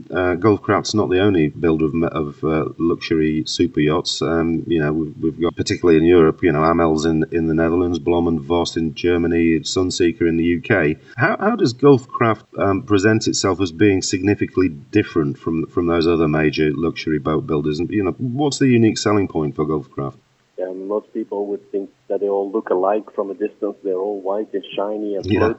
uh, 0.10 0.36
Gulfcraft's 0.36 0.96
not 0.96 1.12
the 1.12 1.20
only 1.20 1.50
builder 1.50 1.86
of, 1.86 2.04
of 2.04 2.44
uh, 2.44 2.66
luxury 2.80 3.44
super 3.46 3.80
yachts. 3.80 4.24
Um, 4.24 4.64
you 4.66 4.80
know, 4.80 4.92
we've, 4.92 5.16
we've 5.22 5.40
got 5.40 5.56
particularly 5.56 6.00
in 6.00 6.04
Europe. 6.04 6.42
You 6.42 6.52
know, 6.52 6.64
Amels 6.64 7.06
in 7.06 7.24
in 7.32 7.46
the 7.46 7.54
Netherlands, 7.54 8.00
Blohm 8.00 8.28
and 8.28 8.42
Voss 8.42 8.76
in 8.76 8.96
Germany, 8.96 9.60
Sunseeker 9.60 10.28
in 10.28 10.38
the 10.38 10.58
UK. 10.58 10.98
How, 11.16 11.38
how 11.40 11.56
does 11.56 11.76
Gulfcraft 11.76 12.46
um, 12.58 12.82
present 12.84 13.28
itself 13.28 13.62
as 13.62 13.72
being 13.72 14.02
significantly 14.02 14.70
different 14.70 15.38
from 15.38 15.68
from 15.68 15.86
those 15.86 16.08
other 16.08 16.28
major 16.28 16.72
luxury 16.74 17.20
boat 17.20 17.46
builders? 17.46 17.80
And 17.80 17.92
you 17.92 18.04
know, 18.04 18.16
what's 18.18 18.58
the 18.58 18.68
unique 18.68 18.98
selling 18.98 19.28
point 19.28 19.56
for 19.56 19.66
Gulfcraft? 19.66 20.18
Um, 20.60 20.88
most 20.88 21.14
people 21.14 21.46
would 21.48 21.72
think 21.72 21.92
that 22.08 22.20
they 22.20 22.28
all 22.28 22.52
look 22.52 22.72
alike 22.72 23.14
from 23.14 23.30
a 23.30 23.36
distance. 23.36 23.78
They're 23.84 23.94
all 23.94 24.20
white 24.22 24.52
and 24.54 24.66
shiny 24.76 25.16
and 25.16 25.26
Yeah. 25.28 25.54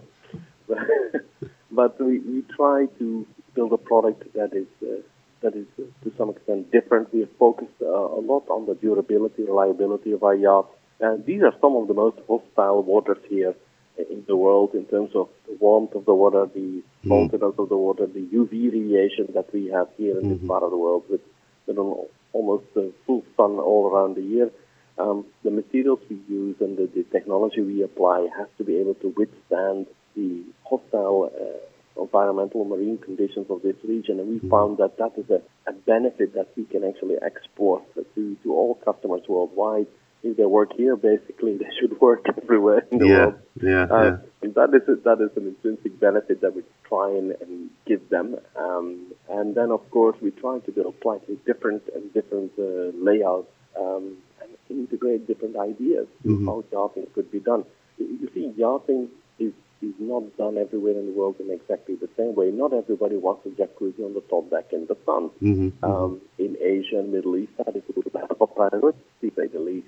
but 1.71 2.01
we, 2.01 2.19
we 2.21 2.43
try 2.57 2.87
to 2.99 3.27
build 3.55 3.73
a 3.73 3.79
product 3.79 4.33
that 4.35 4.53
is 4.55 4.67
uh, 4.83 5.03
that 5.43 5.55
is 5.55 5.67
uh, 5.79 5.83
to 6.05 6.13
some 6.17 6.31
extent 6.31 6.71
different. 6.73 7.13
We 7.13 7.21
have 7.21 7.37
focused 7.39 7.81
uh, 7.81 7.87
a 7.87 8.21
lot 8.21 8.49
on 8.49 8.67
the 8.67 8.75
durability, 8.75 9.45
reliability 9.45 10.13
of 10.13 10.23
our 10.23 10.35
yachts. 10.35 10.75
And 11.01 11.25
these 11.25 11.43
are 11.43 11.55
some 11.61 11.77
of 11.77 11.87
the 11.87 11.95
most 11.95 12.19
hostile 12.27 12.83
waters 12.83 13.23
here 13.29 13.55
in 13.99 14.25
the 14.27 14.37
world 14.37 14.75
in 14.75 14.85
terms 14.87 15.11
of 15.15 15.29
the 15.47 15.57
warmth 15.61 15.95
of 15.95 16.05
the 16.05 16.15
water, 16.15 16.47
the 16.53 16.83
saltiness 17.05 17.59
of 17.59 17.69
the 17.69 17.77
water, 17.77 18.07
the 18.07 18.27
UV 18.27 18.73
radiation 18.73 19.29
that 19.35 19.53
we 19.53 19.67
have 19.67 19.89
here 19.97 20.19
in 20.19 20.29
this 20.31 20.47
part 20.47 20.63
of 20.63 20.71
the 20.71 20.77
world 20.77 21.05
with, 21.09 21.21
with 21.67 21.79
an 21.79 21.95
almost 22.33 22.65
uh, 22.77 22.83
full 23.07 23.25
sun 23.37 23.59
all 23.59 23.91
around 23.93 24.17
the 24.17 24.23
year. 24.23 24.51
Um, 24.99 25.27
the 25.45 25.51
materials 25.51 26.01
we 26.11 26.19
use 26.29 26.57
and 26.61 26.77
the, 26.77 26.87
the 26.87 27.05
technology 27.05 27.61
we 27.61 27.83
apply 27.83 28.29
has 28.37 28.49
to 28.59 28.65
be 28.65 28.77
able 28.79 28.95
to 28.95 29.15
withstand 29.17 29.87
the 30.17 30.43
hostile 30.65 31.31
uh, 31.35 32.03
environmental 32.03 32.65
marine 32.65 32.99
conditions 32.99 33.47
of 33.51 33.63
this 33.63 33.77
region. 33.85 34.21
And 34.21 34.29
we 34.29 34.49
found 34.49 34.79
that 34.79 34.97
that 34.99 35.13
is 35.17 35.29
a, 35.31 35.41
a 35.69 35.73
benefit 35.73 36.35
that 36.35 36.49
we 36.57 36.65
can 36.65 36.85
actually 36.85 37.17
export 37.23 37.83
to, 37.95 38.37
to 38.43 38.53
all 38.55 38.75
customers 38.85 39.23
worldwide. 39.29 39.87
If 40.23 40.37
they 40.37 40.45
work 40.47 40.73
here, 40.77 40.97
basically, 40.97 41.57
they 41.63 41.71
should 41.81 42.01
work 42.01 42.25
everywhere 42.37 42.85
in 42.91 42.99
the 42.99 43.07
yeah, 43.07 43.17
world. 43.17 43.35
yeah, 43.63 43.83
Uh, 43.91 44.03
yeah. 44.03 44.17
and 44.43 44.55
that 44.55 44.71
is 44.75 44.89
a, 44.89 44.97
that 45.03 45.21
is 45.21 45.37
an 45.37 45.47
intrinsic 45.49 45.99
benefit 46.01 46.41
that 46.41 46.55
we 46.55 46.63
try 46.89 47.11
and, 47.11 47.33
and 47.41 47.71
give 47.87 48.09
them. 48.09 48.37
Um, 48.57 49.13
and 49.29 49.55
then, 49.55 49.71
of 49.71 49.89
course, 49.91 50.17
we 50.21 50.31
try 50.31 50.59
to 50.61 50.73
build 50.73 50.95
slightly 51.03 51.39
different 51.47 51.83
and 51.95 52.13
different 52.13 52.53
uh, 52.59 52.91
layouts 53.09 53.49
um, 53.79 54.17
and 54.43 54.51
integrate 54.71 55.27
different 55.27 55.57
ideas 55.57 56.07
to 56.23 56.29
Mhm. 56.29 56.47
how 56.47 56.65
yachting 56.73 57.07
could 57.15 57.31
be 57.31 57.41
done. 57.41 57.65
You 57.99 58.07
you 58.21 58.29
see, 58.35 58.47
yachting 58.57 59.09
is 59.39 59.53
is 59.81 59.95
not 59.99 60.37
done 60.37 60.59
everywhere 60.59 60.99
in 60.99 61.07
the 61.07 61.13
world 61.13 61.37
in 61.39 61.51
exactly 61.51 61.95
the 61.95 62.09
same 62.17 62.35
way. 62.35 62.51
Not 62.51 62.73
everybody 62.73 63.17
wants 63.17 63.47
a 63.47 63.51
jacuzzi 63.51 64.05
on 64.05 64.15
the 64.15 64.23
top 64.29 64.51
deck 64.51 64.73
in 64.73 64.87
the 64.87 64.97
sun. 65.07 65.31
hmm 65.41 65.69
Um, 65.83 66.21
in 66.39 66.57
Asia 66.61 66.99
and 66.99 67.13
Middle 67.13 67.37
East, 67.37 67.53
that 67.59 67.75
is 67.77 67.83
a 67.89 67.93
little 67.97 68.11
bit 68.11 68.31
of 68.31 68.41
a 68.41 68.47
priority, 68.47 68.99
to 69.21 69.33
say 69.37 69.47
the 69.47 69.61
least. 69.61 69.87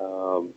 Um, 0.00 0.54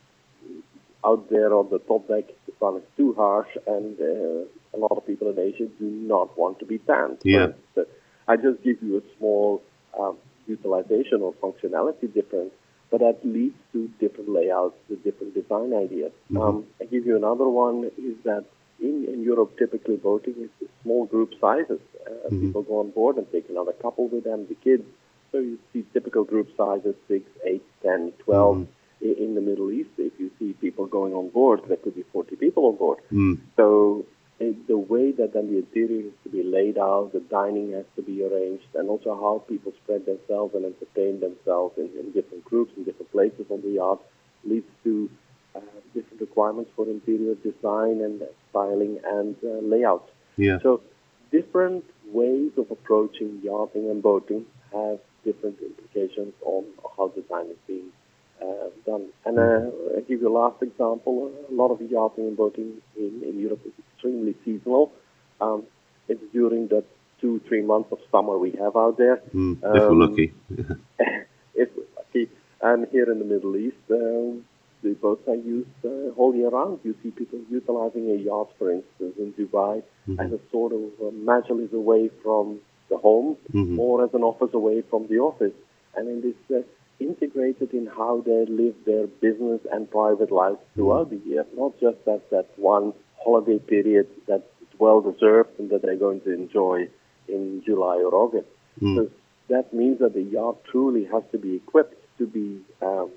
out 1.06 1.30
there 1.30 1.54
on 1.54 1.70
the 1.70 1.80
top 1.80 2.08
deck, 2.08 2.26
the 2.46 2.54
sun 2.60 2.78
is 2.78 2.84
too 2.96 3.14
harsh, 3.14 3.50
and 3.66 4.00
uh, 4.00 4.76
a 4.76 4.78
lot 4.78 4.92
of 4.98 5.06
people 5.08 5.30
in 5.30 5.40
Asia 5.40 5.68
do 5.80 5.86
not 5.86 6.38
want 6.38 6.60
to 6.60 6.66
be 6.66 6.78
tanned. 6.80 7.20
Yeah. 7.24 7.48
instance. 7.48 7.90
I 8.28 8.36
just 8.36 8.62
give 8.64 8.78
you 8.82 8.98
a 8.98 9.18
small 9.18 9.62
um, 9.98 10.18
utilization 10.48 11.22
or 11.22 11.34
functionality 11.34 12.14
difference, 12.14 12.52
but 12.92 13.00
that 13.00 13.20
leads 13.24 13.56
to 13.74 13.90
different 14.00 14.30
layouts, 14.30 14.76
to 14.90 14.96
different 14.98 15.34
design 15.34 15.74
ideas. 15.74 16.12
Um, 16.36 16.66
I 16.82 16.86
give 16.86 17.06
you 17.06 17.16
another 17.16 17.48
one 17.48 17.90
is 17.98 18.16
that 18.24 18.46
in, 18.80 19.06
in 19.14 19.24
Europe, 19.24 19.58
typically 19.58 19.96
boating 19.98 20.36
is 20.46 20.70
small 20.84 21.06
group 21.06 21.34
sizes. 21.42 21.80
Uh, 22.06 22.30
People 22.42 22.64
go 22.64 22.80
on 22.80 22.92
board 22.92 23.18
and 23.18 23.30
take 23.32 23.50
another 23.50 23.74
couple 23.74 24.08
with 24.08 24.24
them, 24.24 24.46
the 24.48 24.56
kids. 24.56 24.84
So 25.32 25.40
you 25.40 25.58
see 25.74 25.84
typical 25.94 26.24
group 26.24 26.50
sizes, 26.56 26.96
6, 27.08 27.24
8, 27.44 27.62
10, 27.84 28.12
12. 28.20 28.58
I- 29.02 29.24
In 29.26 29.36
the 29.36 29.42
Middle 29.42 29.72
East, 29.72 29.90
if 29.98 30.14
you 30.20 30.32
see 30.40 30.54
people 30.54 30.86
going 30.88 31.14
on 31.14 31.30
board, 31.30 31.62
there 31.68 31.78
could 31.78 31.96
be 31.96 32.04
40 32.14 32.36
people 32.36 32.66
on 32.68 32.76
board. 32.78 33.00
Mm. 33.12 33.40
So 33.56 34.06
uh, 34.42 34.46
the 34.68 34.78
way 34.78 35.12
that 35.12 35.34
then 35.34 35.48
the 35.52 35.58
interior 35.58 36.04
has 36.04 36.18
to 36.24 36.30
be 36.30 36.44
laid 36.44 36.78
out, 36.78 37.12
the 37.14 37.20
dining 37.20 37.72
has 37.74 37.86
to 37.96 38.02
be 38.02 38.24
arranged, 38.24 38.70
and 38.76 38.90
also 38.90 39.14
how 39.16 39.44
people 39.48 39.72
spread 39.84 40.06
themselves 40.06 40.54
and 40.56 40.64
entertain 40.66 41.20
themselves 41.20 41.78
in, 41.78 41.90
in 42.00 42.12
different 42.12 42.44
groups 42.46 42.72
in 42.78 42.84
different 42.84 43.12
places 43.12 43.46
on 43.50 43.62
the 43.62 43.74
yacht 43.82 44.02
leads 44.44 44.72
to 44.84 45.10
uh, 45.56 45.60
different 45.94 46.22
requirements 46.22 46.70
for 46.76 46.86
interior 46.88 47.36
design 47.50 48.02
and 48.08 48.22
styling 48.58 49.00
and 49.06 49.36
uh, 49.44 49.60
layouts. 49.62 50.10
Yeah. 50.38 50.60
So 50.64 50.82
different 51.32 51.84
ways 52.12 52.52
of 52.58 52.72
approaching 52.72 53.40
yachting 53.44 53.90
and 53.90 54.02
boating 54.02 54.46
have 54.74 55.00
different 55.24 55.58
implications 55.62 56.34
on 56.44 56.64
how 56.96 57.08
design 57.10 57.48
is 57.48 57.58
being 57.68 57.90
uh, 58.42 58.70
done. 58.86 59.08
And 59.26 59.38
uh, 59.40 59.98
I 59.98 60.02
give 60.08 60.22
you 60.22 60.30
a 60.30 60.36
last 60.42 60.62
example. 60.62 61.32
A 61.50 61.54
lot 61.54 61.70
of 61.72 61.82
yachting 61.82 62.28
and 62.28 62.38
boating 62.38 62.82
in, 62.96 63.22
in 63.24 63.40
Europe 63.40 63.62
is 63.66 63.74
extremely 63.94 64.36
seasonal. 64.46 64.92
Um, 65.42 65.64
it's 66.08 66.22
during 66.32 66.68
the 66.68 66.84
two, 67.20 67.42
three 67.48 67.62
months 67.62 67.90
of 67.92 68.00
summer 68.12 68.38
we 68.38 68.52
have 68.52 68.76
out 68.76 68.98
there. 68.98 69.18
Mm. 69.34 69.58
if 69.58 69.62
we're 69.64 69.90
Um, 69.90 70.00
lucky. 70.00 70.34
if 71.56 71.70
we're 71.76 71.92
lucky. 71.98 72.30
And 72.62 72.88
here 72.92 73.12
in 73.12 73.20
the 73.20 73.26
Middle 73.26 73.56
East, 73.58 73.78
um, 73.92 74.46
boats 74.94 75.28
are 75.28 75.36
used 75.36 75.70
uh, 75.86 76.14
whole 76.16 76.36
year 76.36 76.50
round. 76.50 76.80
You 76.84 76.96
see 77.04 77.12
people 77.12 77.40
utilizing 77.50 78.10
a 78.12 78.16
yacht, 78.16 78.50
for 78.58 78.72
instance, 78.72 79.14
in 79.18 79.34
Dubai 79.34 79.84
as 80.20 80.32
a 80.32 80.40
sort 80.52 80.74
of 80.74 80.82
uh, 81.02 81.12
majalis 81.12 81.74
away 81.74 82.10
from 82.24 82.60
the 82.90 82.98
home 82.98 83.36
Mhm. 83.54 83.78
or 83.78 84.04
as 84.06 84.14
an 84.14 84.24
office 84.24 84.54
away 84.54 84.82
from 84.82 85.08
the 85.08 85.20
office. 85.20 85.54
And 85.96 86.08
it 86.08 86.28
is 86.34 86.36
uh, 86.56 86.62
integrated 87.00 87.74
in 87.74 87.86
how 87.88 88.22
they 88.26 88.46
live 88.46 88.76
their 88.86 89.08
business 89.08 89.62
and 89.72 89.90
private 89.90 90.32
lives 90.32 90.60
throughout 90.74 91.10
the 91.10 91.18
year, 91.18 91.46
not 91.56 91.74
just 91.80 91.98
as 92.08 92.22
that 92.32 92.48
one 92.58 92.94
holiday 93.24 93.60
period 93.60 94.08
that's 94.28 94.44
well 94.80 95.02
deserved 95.02 95.50
and 95.60 95.70
that 95.72 95.82
they're 95.82 95.96
going 96.08 96.22
to 96.22 96.32
enjoy 96.34 96.88
in 97.28 97.62
July 97.66 97.98
or 97.98 98.14
August. 98.16 98.48
Mm. 98.82 98.96
So 98.96 99.12
that 99.50 99.74
means 99.74 100.00
that 100.00 100.14
the 100.14 100.22
yacht 100.24 100.58
truly 100.72 101.04
has 101.06 101.24
to 101.32 101.38
be 101.38 101.56
equipped 101.56 101.96
to 102.20 102.26
be 102.26 102.62
um, 102.82 103.10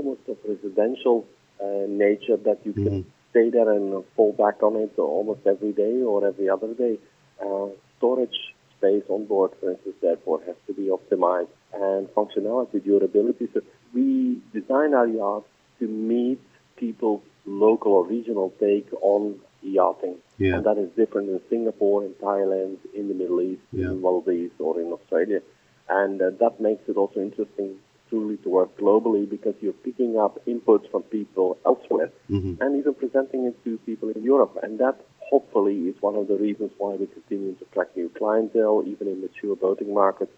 almost 0.00 0.20
of 0.28 0.38
residential 0.48 1.26
uh, 1.62 1.84
nature 1.88 2.36
that 2.36 2.58
you 2.64 2.72
can 2.72 3.04
stay 3.30 3.50
there 3.50 3.70
and 3.70 4.04
fall 4.16 4.32
back 4.32 4.62
on 4.62 4.76
it 4.76 4.92
almost 4.98 5.40
every 5.46 5.72
day 5.72 6.02
or 6.02 6.26
every 6.26 6.48
other 6.48 6.72
day. 6.74 6.98
Uh, 7.44 7.66
storage 7.98 8.38
space 8.76 9.04
on 9.08 9.26
board, 9.26 9.50
for 9.60 9.70
instance, 9.72 9.96
therefore 10.00 10.40
has 10.46 10.56
to 10.66 10.72
be 10.72 10.86
optimized 10.98 11.48
and 11.72 12.08
functionality, 12.08 12.82
durability. 12.82 13.48
So 13.52 13.60
we 13.94 14.40
design 14.52 14.94
our 14.94 15.06
yachts 15.06 15.48
to 15.80 15.86
meet 15.86 16.40
people's 16.76 17.22
local 17.44 17.92
or 17.92 18.06
regional 18.06 18.52
take 18.58 18.88
on 19.02 19.38
yachting. 19.62 20.16
Yeah. 20.38 20.54
And 20.56 20.64
that 20.64 20.78
is 20.78 20.88
different 20.96 21.28
in 21.28 21.40
Singapore, 21.50 22.04
in 22.04 22.12
Thailand, 22.14 22.78
in 22.94 23.08
the 23.08 23.14
Middle 23.14 23.40
East, 23.42 23.62
Yeah. 23.72 23.90
in 23.90 24.00
Maldives, 24.00 24.54
or 24.58 24.80
in 24.80 24.88
Australia. 24.92 25.40
And 25.88 26.20
uh, 26.22 26.30
that 26.42 26.60
makes 26.60 26.88
it 26.88 26.96
also 26.96 27.20
interesting 27.20 27.70
truly 28.10 28.36
to 28.38 28.48
work 28.48 28.76
globally 28.76 29.28
because 29.28 29.54
you're 29.60 29.72
picking 29.88 30.18
up 30.18 30.44
inputs 30.46 30.90
from 30.90 31.02
people 31.04 31.56
elsewhere 31.64 32.10
Mhm. 32.28 32.60
and 32.60 32.76
even 32.76 32.94
presenting 32.94 33.44
it 33.44 33.56
to 33.64 33.78
people 33.86 34.08
in 34.10 34.22
Europe. 34.22 34.58
And 34.62 34.78
that 34.78 34.96
hopefully 35.30 35.76
is 35.88 35.96
one 36.02 36.16
of 36.16 36.26
the 36.28 36.36
reasons 36.36 36.72
why 36.76 36.96
we 36.96 37.06
continue 37.06 37.54
to 37.54 37.64
attract 37.64 37.96
new 37.96 38.08
clientele, 38.10 38.82
even 38.86 39.06
in 39.08 39.20
mature 39.20 39.56
boating 39.56 39.94
markets, 39.94 40.32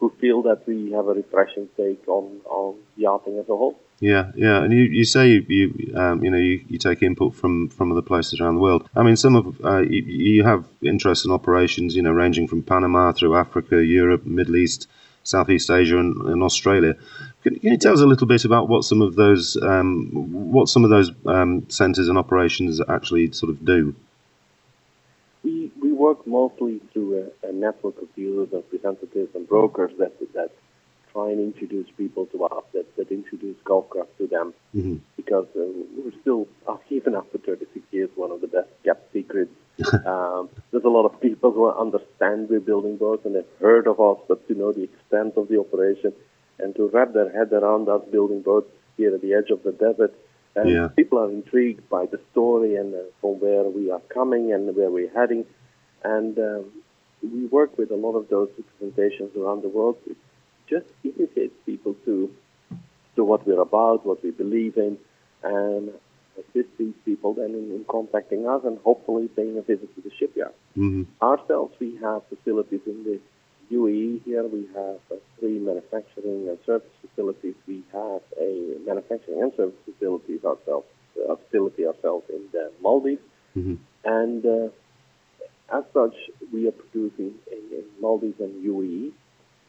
who 0.00 0.10
feel 0.20 0.42
that 0.42 0.66
we 0.66 0.92
have 0.92 1.06
a 1.08 1.14
refreshing 1.14 1.68
take 1.76 2.02
on, 2.08 2.24
on 2.48 2.74
yachting 2.96 3.36
as 3.38 3.48
a 3.48 3.56
whole. 3.56 3.76
Yeah, 4.00 4.30
yeah, 4.36 4.62
and 4.62 4.72
you, 4.72 4.84
you 4.98 5.04
say 5.04 5.26
you 5.28 5.44
you, 5.48 5.92
um, 5.96 6.24
you 6.24 6.30
know 6.30 6.38
you, 6.38 6.60
you 6.68 6.78
take 6.78 7.02
input 7.02 7.34
from, 7.34 7.68
from 7.68 7.90
other 7.90 8.06
places 8.10 8.40
around 8.40 8.54
the 8.54 8.60
world. 8.60 8.88
I 8.94 9.02
mean, 9.02 9.16
some 9.16 9.34
of 9.34 9.44
uh, 9.64 9.80
you, 9.80 10.02
you 10.02 10.44
have 10.44 10.62
interests 10.82 11.24
and 11.24 11.34
operations, 11.34 11.96
you 11.96 12.02
know, 12.02 12.12
ranging 12.12 12.46
from 12.46 12.62
Panama 12.62 13.10
through 13.10 13.34
Africa, 13.34 13.84
Europe, 13.84 14.24
Middle 14.24 14.54
East, 14.56 14.88
Southeast 15.28 15.70
Asia, 15.70 15.98
and, 15.98 16.16
and 16.22 16.42
Australia. 16.42 16.94
Can, 17.42 17.58
can, 17.58 17.72
you 17.72 17.78
tell 17.78 17.92
us 17.92 18.00
a 18.00 18.06
little 18.06 18.26
bit 18.26 18.44
about 18.44 18.68
what 18.68 18.84
some 18.84 19.02
of 19.02 19.14
those 19.14 19.56
um, 19.62 20.08
what 20.52 20.68
some 20.68 20.84
of 20.84 20.90
those 20.90 21.10
um, 21.26 21.68
centres 21.68 22.08
and 22.08 22.18
operations 22.18 22.80
actually 22.88 23.32
sort 23.32 23.50
of 23.50 23.64
do? 23.64 23.94
We 25.44 25.70
we 25.80 25.92
work 25.92 26.26
mostly 26.26 26.80
through 26.92 27.32
a, 27.42 27.48
a 27.48 27.52
network 27.52 28.00
of 28.02 28.14
dealers, 28.14 28.48
and 28.52 28.62
representatives, 28.64 29.34
and 29.34 29.48
brokers 29.48 29.92
that 29.98 30.12
that 30.34 30.50
try 31.18 31.30
and 31.30 31.40
introduce 31.40 31.88
people 31.96 32.26
to 32.26 32.44
us, 32.44 32.64
that, 32.72 32.96
that 32.96 33.10
introduce 33.10 33.56
Gulfcraft 33.64 34.16
to 34.18 34.26
them, 34.26 34.54
mm-hmm. 34.74 34.96
because 35.16 35.46
uh, 35.56 35.64
we're 35.96 36.12
still, 36.20 36.46
uh, 36.66 36.76
even 36.90 37.14
after 37.14 37.38
36 37.38 37.84
years, 37.90 38.10
one 38.14 38.30
of 38.30 38.40
the 38.40 38.46
best 38.46 38.68
kept 38.84 39.12
secrets. 39.12 39.50
um, 40.06 40.48
there's 40.70 40.84
a 40.84 40.88
lot 40.88 41.06
of 41.06 41.20
people 41.20 41.52
who 41.52 41.70
understand 41.70 42.48
we're 42.48 42.60
building 42.60 42.96
boats 42.96 43.24
and 43.24 43.34
have 43.36 43.46
heard 43.60 43.86
of 43.86 44.00
us, 44.00 44.18
but 44.28 44.46
to 44.48 44.54
know 44.54 44.72
the 44.72 44.84
extent 44.84 45.34
of 45.36 45.48
the 45.48 45.58
operation 45.58 46.12
and 46.58 46.74
to 46.74 46.88
wrap 46.88 47.12
their 47.12 47.30
head 47.30 47.52
around 47.52 47.88
us 47.88 48.02
building 48.10 48.42
boats 48.42 48.70
here 48.96 49.14
at 49.14 49.22
the 49.22 49.34
edge 49.34 49.50
of 49.50 49.62
the 49.62 49.72
desert. 49.72 50.14
And 50.56 50.70
yeah. 50.70 50.88
people 50.96 51.18
are 51.20 51.30
intrigued 51.30 51.88
by 51.88 52.06
the 52.06 52.20
story 52.32 52.74
and 52.74 52.92
uh, 52.94 52.98
from 53.20 53.38
where 53.38 53.62
we 53.64 53.92
are 53.92 54.02
coming 54.12 54.52
and 54.52 54.74
where 54.74 54.90
we're 54.90 55.12
heading. 55.12 55.44
And 56.02 56.36
um, 56.38 56.64
we 57.22 57.46
work 57.46 57.78
with 57.78 57.92
a 57.92 57.96
lot 57.96 58.16
of 58.16 58.28
those 58.28 58.48
representations 58.58 59.36
around 59.36 59.62
the 59.62 59.68
world 59.68 59.98
just 60.68 60.86
educate 61.04 61.52
people 61.66 61.94
to 62.04 62.30
to 63.16 63.24
what 63.24 63.46
we're 63.46 63.60
about, 63.60 64.06
what 64.06 64.22
we 64.22 64.30
believe 64.30 64.76
in, 64.76 64.96
and 65.42 65.90
assist 66.38 66.68
these 66.78 66.94
people 67.04 67.34
then 67.34 67.50
in, 67.50 67.72
in 67.72 67.84
contacting 67.88 68.46
us 68.46 68.62
and 68.64 68.78
hopefully 68.84 69.26
paying 69.28 69.58
a 69.58 69.62
visit 69.62 69.92
to 69.96 70.00
the 70.00 70.10
shipyard. 70.18 70.54
Mm-hmm. 70.76 71.02
Ourselves, 71.20 71.74
we 71.80 71.96
have 71.96 72.22
facilities 72.28 72.80
in 72.86 73.02
the 73.04 73.20
UAE 73.74 74.24
here. 74.24 74.46
We 74.46 74.68
have 74.74 75.00
uh, 75.10 75.16
three 75.40 75.58
manufacturing 75.58 76.48
and 76.48 76.58
service 76.64 76.88
facilities. 77.02 77.54
We 77.66 77.82
have 77.92 78.22
a 78.40 78.78
manufacturing 78.86 79.42
and 79.42 79.52
service 79.56 79.80
facilities 79.84 80.44
ourselves, 80.44 80.86
a 81.28 81.36
facility 81.36 81.86
ourselves 81.86 82.26
in 82.30 82.42
the 82.52 82.70
Maldives, 82.80 83.22
mm-hmm. 83.56 83.74
and 84.04 84.46
uh, 84.46 84.68
as 85.76 85.84
such, 85.92 86.14
we 86.52 86.66
are 86.66 86.72
producing 86.72 87.34
in, 87.50 87.78
in 87.78 87.84
Maldives 88.00 88.40
and 88.40 88.64
UAE 88.64 89.12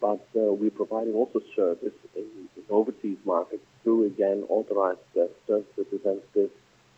but 0.02 0.26
uh, 0.36 0.54
we're 0.54 0.70
providing 0.72 1.14
also 1.14 1.42
service 1.56 1.94
in, 2.16 2.24
in, 2.56 2.64
overseas 2.70 3.18
markets 3.26 3.64
through, 3.84 4.06
again, 4.06 4.44
authorized 4.50 5.00
uh, 5.20 5.26
service 5.48 5.68
representatives 5.78 6.52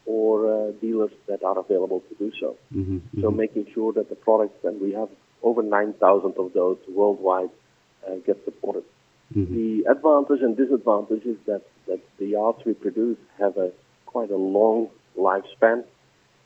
or 0.06 0.48
uh, 0.48 0.72
dealers 0.82 1.12
that 1.28 1.44
are 1.44 1.58
available 1.60 2.02
to 2.10 2.16
do 2.16 2.32
so. 2.40 2.58
Mm-hmm, 2.74 2.98
mm-hmm. 2.98 3.22
So 3.22 3.32
making 3.32 3.68
sure 3.74 3.94
that 3.94 4.10
the 4.10 4.16
products, 4.16 4.64
and 4.64 4.82
we 4.82 4.94
have 4.94 5.10
over 5.44 5.64
9,000 5.64 6.34
of 6.38 6.54
those 6.54 6.78
worldwide, 6.90 7.50
uh, 8.08 8.16
get 8.26 8.44
supported. 8.46 8.84
Mm-hmm. 9.36 9.56
The 9.56 9.92
advantage 9.92 10.42
and 10.42 10.58
disadvantage 10.58 11.26
is 11.26 11.38
that, 11.46 11.62
that 11.88 12.00
the 12.18 12.28
yachts 12.28 12.64
we 12.66 12.74
produce 12.74 13.18
have 13.40 13.58
a 13.58 13.72
quite 14.06 14.30
a 14.30 14.36
long 14.38 14.90
lifespan 15.18 15.86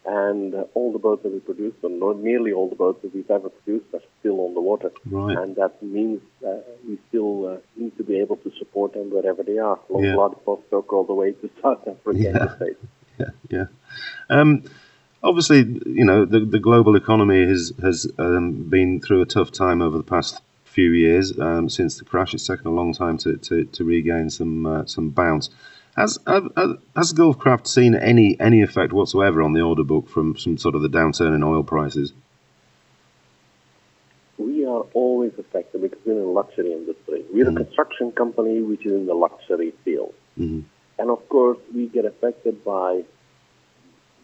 and 0.05 0.53
uh, 0.53 0.63
all 0.73 0.91
the 0.91 0.99
boats 0.99 1.23
that 1.23 1.31
we 1.31 1.39
produce, 1.39 1.73
or 1.83 2.13
nearly 2.15 2.51
all 2.51 2.69
the 2.69 2.75
boats 2.75 3.01
that 3.01 3.13
we've 3.13 3.29
ever 3.29 3.49
produced, 3.49 3.85
are 3.93 4.01
still 4.19 4.39
on 4.41 4.53
the 4.53 4.61
water. 4.61 4.91
Right. 5.05 5.37
And 5.37 5.55
that 5.55 5.81
means 5.81 6.21
uh, 6.45 6.57
we 6.87 6.99
still 7.09 7.47
uh, 7.47 7.57
need 7.75 7.97
to 7.97 8.03
be 8.03 8.19
able 8.19 8.37
to 8.37 8.51
support 8.59 8.93
them 8.93 9.09
wherever 9.11 9.41
they 9.43 9.57
are, 9.57 9.79
from 9.87 10.03
yeah. 10.03 10.15
Vladivostok 10.15 10.93
all 10.93 11.05
the 11.05 11.13
way 11.13 11.31
to 11.31 11.49
South 11.61 11.87
Africa 11.87 12.19
yeah. 12.19 12.55
States. 12.55 12.79
Yeah, 13.17 13.29
yeah. 13.49 13.65
Um, 14.29 14.65
obviously, 15.23 15.59
you 15.85 16.03
know, 16.03 16.25
the, 16.25 16.41
the 16.41 16.59
global 16.59 16.97
economy 16.97 17.47
has, 17.47 17.71
has 17.81 18.11
um, 18.17 18.69
been 18.69 18.99
through 18.99 19.21
a 19.21 19.25
tough 19.25 19.53
time 19.53 19.81
over 19.81 19.97
the 19.97 20.03
past 20.03 20.41
few 20.65 20.91
years 20.91 21.37
um, 21.39 21.69
since 21.69 21.97
the 21.97 22.03
crash. 22.03 22.33
It's 22.33 22.45
taken 22.45 22.67
a 22.67 22.71
long 22.71 22.93
time 22.93 23.17
to, 23.19 23.37
to, 23.37 23.63
to 23.63 23.83
regain 23.85 24.29
some 24.29 24.65
uh, 24.65 24.85
some 24.85 25.11
bounce. 25.11 25.49
Has 25.95 26.19
has 26.27 27.13
Gulfcraft 27.13 27.67
seen 27.67 27.95
any 27.95 28.37
any 28.39 28.61
effect 28.61 28.91
whatsoever 28.91 29.41
on 29.41 29.53
the 29.53 29.61
order 29.61 29.83
book 29.83 30.09
from 30.09 30.35
some 30.37 30.57
sort 30.57 30.75
of 30.75 30.81
the 30.81 30.89
downturn 30.89 31.33
in 31.33 31.41
oil 31.41 31.63
prices? 31.63 32.11
We 34.37 34.65
are 34.65 34.83
always 34.93 35.31
affected 35.39 35.81
because 35.81 35.99
we're 36.05 36.13
in 36.13 36.19
the 36.19 36.25
luxury 36.25 36.73
industry. 36.73 37.23
We're 37.31 37.45
Mm. 37.45 37.61
a 37.61 37.63
construction 37.63 38.11
company 38.11 38.61
which 38.61 38.85
is 38.85 38.91
in 38.91 39.05
the 39.05 39.13
luxury 39.13 39.71
field. 39.85 40.13
Mhm. 40.37 40.63
And 40.99 41.09
of 41.09 41.27
course, 41.29 41.59
we 41.73 41.87
get 41.87 42.03
affected 42.03 42.61
by 42.65 43.05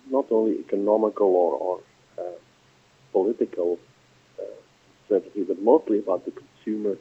not 0.09 0.25
only 0.29 0.59
economical 0.59 1.27
or, 1.27 1.53
or 1.67 1.79
uh, 2.17 2.37
political 3.13 3.79
uh, 4.37 4.43
certainty, 5.07 5.43
but 5.43 5.61
mostly 5.61 5.99
about 5.99 6.25
the 6.25 6.31
consumer 6.31 6.97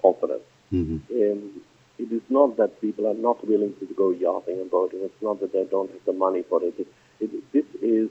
confidence. 0.00 0.44
Mhm. 0.72 1.00
Um, 1.10 1.60
it 2.02 2.10
is 2.12 2.22
not 2.28 2.56
that 2.56 2.80
people 2.80 3.06
are 3.06 3.20
not 3.28 3.46
willing 3.46 3.74
to 3.80 3.86
go 3.94 4.10
yachting 4.10 4.60
and 4.60 4.70
boating. 4.70 5.00
It's 5.02 5.22
not 5.22 5.40
that 5.40 5.52
they 5.52 5.64
don't 5.64 5.90
have 5.90 6.04
the 6.06 6.12
money 6.12 6.42
for 6.48 6.62
it. 6.62 6.74
it, 6.78 6.88
it 7.20 7.30
this 7.52 7.68
is 7.82 8.08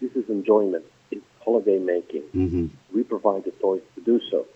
this 0.00 0.12
is 0.20 0.28
enjoyment. 0.28 0.84
It's 1.10 1.24
holiday 1.44 1.78
making. 1.78 2.24
Mhm. 2.34 2.70
We 2.94 3.02
provide 3.14 3.44
the 3.44 3.54
toys 3.66 3.84
to 3.94 4.00
do 4.12 4.20
so. 4.30 4.46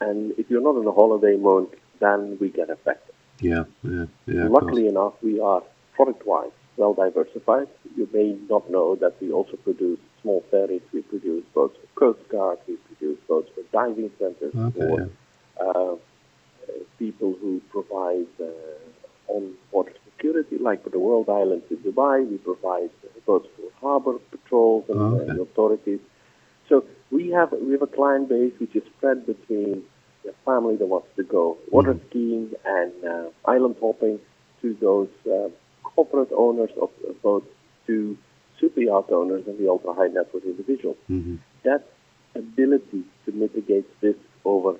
And 0.00 0.18
if 0.40 0.50
you're 0.50 0.66
not 0.68 0.76
in 0.80 0.86
a 0.86 0.96
holiday 1.02 1.36
mode, 1.36 1.70
then 2.00 2.38
we 2.40 2.48
get 2.50 2.70
affected. 2.70 3.14
Yeah, 3.40 3.64
yeah, 3.82 4.06
yeah. 4.26 4.48
Luckily 4.48 4.86
enough, 4.88 5.14
we 5.22 5.40
are 5.40 5.62
product-wise 5.96 6.56
well 6.76 6.94
diversified. 6.94 7.68
You 7.96 8.08
may 8.12 8.36
not 8.48 8.70
know 8.70 8.88
that 8.96 9.14
we 9.20 9.32
also 9.32 9.56
produce 9.56 10.00
small 10.22 10.44
ferries. 10.50 10.82
We 10.92 11.02
produce 11.02 11.44
boats 11.54 11.76
for 11.80 11.88
Coast 12.00 12.28
Guard. 12.28 12.58
We 12.68 12.76
produce 12.88 13.18
boats 13.28 13.50
for 13.54 13.62
diving 13.72 14.10
centers. 14.18 14.54
Okay, 14.54 14.80
for 14.80 15.00
yeah. 15.00 15.64
uh, 15.64 15.96
people 16.98 17.34
who 17.40 17.60
provide 17.70 18.26
uh, 18.40 19.32
on 19.34 19.54
water 19.72 19.92
security, 20.10 20.56
like 20.58 20.82
for 20.84 20.90
the 20.90 20.98
World 20.98 21.28
Islands 21.28 21.64
in 21.70 21.78
Dubai. 21.78 22.28
We 22.30 22.38
provide 22.38 22.90
boats 23.26 23.48
for 23.56 23.68
harbor 23.80 24.18
patrols 24.32 24.84
and, 24.88 24.98
Oh, 25.00 25.18
uh, 25.18 25.22
okay. 25.22 25.40
authorities. 25.46 26.00
So 26.68 26.84
we 27.10 27.30
have 27.30 27.50
we 27.52 27.72
have 27.72 27.82
a 27.82 27.92
client 27.98 28.28
base 28.28 28.52
which 28.58 28.74
is 28.76 28.82
spread 28.96 29.26
between 29.26 29.82
the 30.24 30.32
family 30.44 30.76
that 30.76 30.86
wants 30.86 31.08
to 31.16 31.22
go 31.36 31.56
water 31.70 31.94
Mhm. 31.94 32.00
skiing 32.08 32.46
and 32.78 32.92
uh, 33.12 33.26
island 33.54 33.76
hopping 33.80 34.16
to 34.62 34.74
those 34.86 35.12
uh, 35.36 35.48
corporate 35.94 36.32
owners 36.44 36.72
of 36.84 36.90
boats 37.22 37.50
to 37.86 38.16
super 38.60 38.80
yacht 38.80 39.08
owners 39.18 39.44
and 39.48 39.56
the 39.58 39.68
ultra 39.74 39.92
high 39.98 40.08
net 40.16 40.26
worth 40.32 40.44
individuals. 40.44 40.98
Mhm. 41.08 41.38
That 41.66 41.82
ability 42.34 43.02
to 43.24 43.32
mitigate 43.32 43.86
risk 44.02 44.20
over 44.44 44.72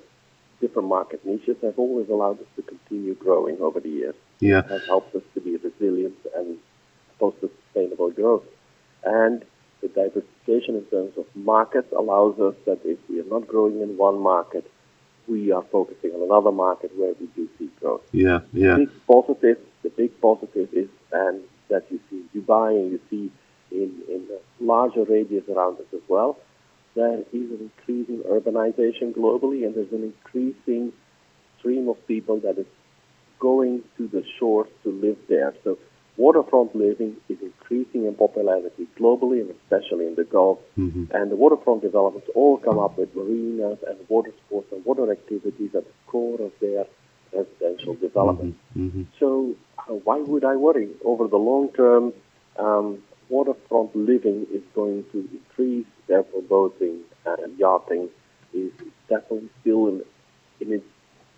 different 0.61 0.87
market 0.87 1.25
niches 1.25 1.57
have 1.61 1.77
always 1.77 2.09
allowed 2.09 2.39
us 2.39 2.47
to 2.55 2.61
continue 2.61 3.15
growing 3.15 3.59
over 3.61 3.79
the 3.79 3.89
years. 3.89 4.15
Yeah. 4.39 4.63
Has 4.67 4.85
helped 4.85 5.15
us 5.15 5.23
to 5.33 5.41
be 5.41 5.57
resilient 5.57 6.17
and 6.35 6.57
foster 7.19 7.49
sustainable 7.65 8.11
growth. 8.11 8.43
And 9.03 9.43
the 9.81 9.87
diversification 9.87 10.75
in 10.75 10.85
terms 10.85 11.17
of 11.17 11.25
markets 11.35 11.91
allows 11.97 12.39
us 12.39 12.55
that 12.65 12.79
if 12.83 12.97
we 13.09 13.21
are 13.21 13.29
not 13.29 13.47
growing 13.47 13.81
in 13.81 13.97
one 13.97 14.19
market, 14.19 14.69
we 15.27 15.51
are 15.51 15.63
focusing 15.71 16.11
on 16.11 16.23
another 16.23 16.51
market 16.51 16.91
where 16.97 17.13
we 17.19 17.27
do 17.27 17.47
see 17.57 17.69
growth. 17.79 18.01
Yeah, 18.11 18.39
yeah. 18.51 18.75
The 18.75 18.85
Big 18.85 19.07
positive, 19.07 19.57
the 19.83 19.89
big 19.89 20.21
positive 20.21 20.73
is 20.73 20.89
and 21.11 21.41
that 21.69 21.85
you 21.89 21.99
see 22.09 22.23
in 22.33 22.41
Dubai 22.41 22.75
and 22.75 22.91
you 22.91 22.99
see 23.09 23.31
in, 23.71 24.01
in 24.09 24.27
the 24.27 24.39
larger 24.59 25.03
radius 25.03 25.47
around 25.47 25.77
us 25.77 25.85
as 25.93 26.01
well, 26.07 26.37
there 26.95 27.19
is 27.19 27.51
an 27.51 27.71
increasing 27.89 28.23
urbanization 28.23 29.13
globally 29.13 29.65
and 29.65 29.75
there's 29.75 29.91
an 29.91 30.03
increasing 30.03 30.93
stream 31.57 31.89
of 31.89 31.95
people 32.07 32.39
that 32.39 32.57
is 32.57 32.65
going 33.39 33.81
to 33.97 34.07
the 34.07 34.23
shores 34.37 34.69
to 34.83 34.91
live 34.91 35.17
there. 35.27 35.53
So 35.63 35.77
waterfront 36.17 36.75
living 36.75 37.15
is 37.29 37.37
increasing 37.41 38.05
in 38.05 38.13
popularity 38.15 38.87
globally 38.99 39.41
and 39.41 39.51
especially 39.51 40.07
in 40.07 40.15
the 40.15 40.23
Gulf. 40.23 40.59
Mhm. 40.77 41.09
And 41.11 41.31
the 41.31 41.35
waterfront 41.35 41.81
developments 41.81 42.29
all 42.35 42.57
come 42.57 42.79
up 42.79 42.97
with 42.97 43.15
marinas 43.15 43.79
and 43.87 43.97
water 44.09 44.33
sports 44.45 44.71
and 44.71 44.83
water 44.85 45.11
activities 45.11 45.73
at 45.73 45.85
the 45.85 45.93
core 46.07 46.41
of 46.41 46.51
their 46.59 46.85
residential 47.33 47.95
development. 47.95 48.55
Mhm. 48.77 49.05
So 49.19 49.55
uh, 49.77 49.93
why 50.07 50.19
would 50.19 50.43
I 50.43 50.55
worry? 50.55 50.89
Over 51.03 51.27
the 51.27 51.37
long 51.37 51.69
term, 51.69 52.13
um, 52.57 52.97
waterfront 53.29 53.95
living 53.95 54.47
is 54.51 54.63
going 54.75 55.05
to 55.11 55.17
increase. 55.31 55.87
Therefore, 56.07 56.41
boating 56.41 57.03
and 57.43 57.57
yachting 57.57 58.09
is 58.53 58.71
definitely 59.07 59.49
still 59.61 59.87
in, 59.87 60.03
in 60.59 60.73
its 60.73 60.85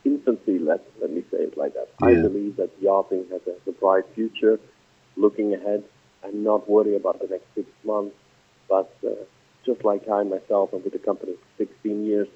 infancy. 0.03 0.59
Let 0.59 0.85
let 1.01 1.11
me 1.11 1.23
say 1.31 1.37
it 1.39 1.57
like 1.57 1.73
that. 1.73 1.89
I 2.01 2.13
believe 2.13 2.57
that 2.57 2.71
yachting 2.79 3.25
has 3.31 3.41
a, 3.47 3.69
a 3.69 3.73
bright 3.73 4.05
future. 4.15 4.59
Looking 5.17 5.53
ahead, 5.53 5.83
I'm 6.23 6.43
not 6.43 6.69
worried 6.69 6.95
about 6.95 7.19
the 7.19 7.27
next 7.27 7.45
six 7.53 7.67
months, 7.83 8.15
but 8.69 8.93
uh, 9.05 9.09
just 9.65 9.83
like 9.83 10.07
I 10.07 10.23
myself 10.23 10.73
and 10.73 10.83
with 10.83 10.93
the 10.93 10.99
company 10.99 11.33
for 11.33 11.65
16 11.65 12.05
years, 12.05 12.27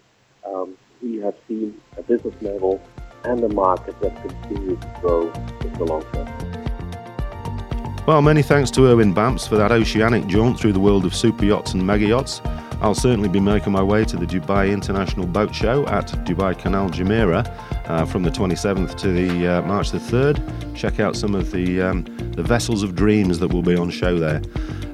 um, 0.45 0.77
we 1.01 1.17
have 1.17 1.35
seen 1.47 1.79
a 1.97 2.03
business 2.03 2.35
model 2.41 2.81
and 3.23 3.43
a 3.43 3.49
market 3.49 3.99
that 4.01 4.15
continues 4.21 4.79
to 4.79 4.97
grow 5.01 5.31
in 5.61 5.73
the 5.73 5.85
long 5.85 6.03
term. 6.13 6.55
Well, 8.05 8.21
many 8.21 8.43
thanks 8.43 8.69
to 8.71 8.85
Erwin 8.85 9.15
Bamps 9.15 9.49
for 9.49 9.55
that 9.55 9.71
oceanic 9.71 10.27
jaunt 10.27 10.59
through 10.59 10.73
the 10.73 10.79
world 10.79 11.05
of 11.05 11.15
super 11.15 11.43
yachts 11.43 11.73
and 11.73 11.85
mega 11.85 12.05
yachts. 12.05 12.39
I'll 12.81 12.95
certainly 12.95 13.29
be 13.29 13.39
making 13.39 13.71
my 13.71 13.81
way 13.81 14.03
to 14.05 14.17
the 14.17 14.25
Dubai 14.25 14.71
International 14.71 15.25
Boat 15.25 15.55
Show 15.55 15.87
at 15.87 16.07
Dubai 16.25 16.57
Canal 16.57 16.89
Jumeirah 16.89 17.89
uh, 17.89 18.05
from 18.05 18.23
the 18.23 18.31
27th 18.31 18.95
to 18.97 19.11
the 19.11 19.47
uh, 19.47 19.61
March 19.63 19.91
the 19.91 19.97
3rd. 19.97 20.75
Check 20.75 20.99
out 20.99 21.15
some 21.15 21.35
of 21.35 21.51
the 21.51 21.81
um, 21.81 22.03
the 22.31 22.43
vessels 22.43 22.83
of 22.83 22.95
dreams 22.95 23.39
that 23.39 23.53
will 23.53 23.61
be 23.61 23.75
on 23.75 23.89
show 23.89 24.19
there. 24.19 24.41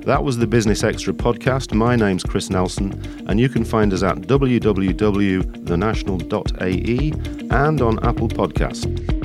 That 0.05 0.23
was 0.23 0.37
the 0.37 0.47
Business 0.47 0.83
Extra 0.83 1.13
podcast. 1.13 1.73
My 1.73 1.95
name's 1.95 2.23
Chris 2.23 2.49
Nelson, 2.49 2.91
and 3.27 3.39
you 3.39 3.47
can 3.49 3.63
find 3.63 3.93
us 3.93 4.01
at 4.03 4.17
www.thenational.ae 4.17 7.11
and 7.51 7.81
on 7.81 8.05
Apple 8.05 8.27
Podcasts. 8.27 9.20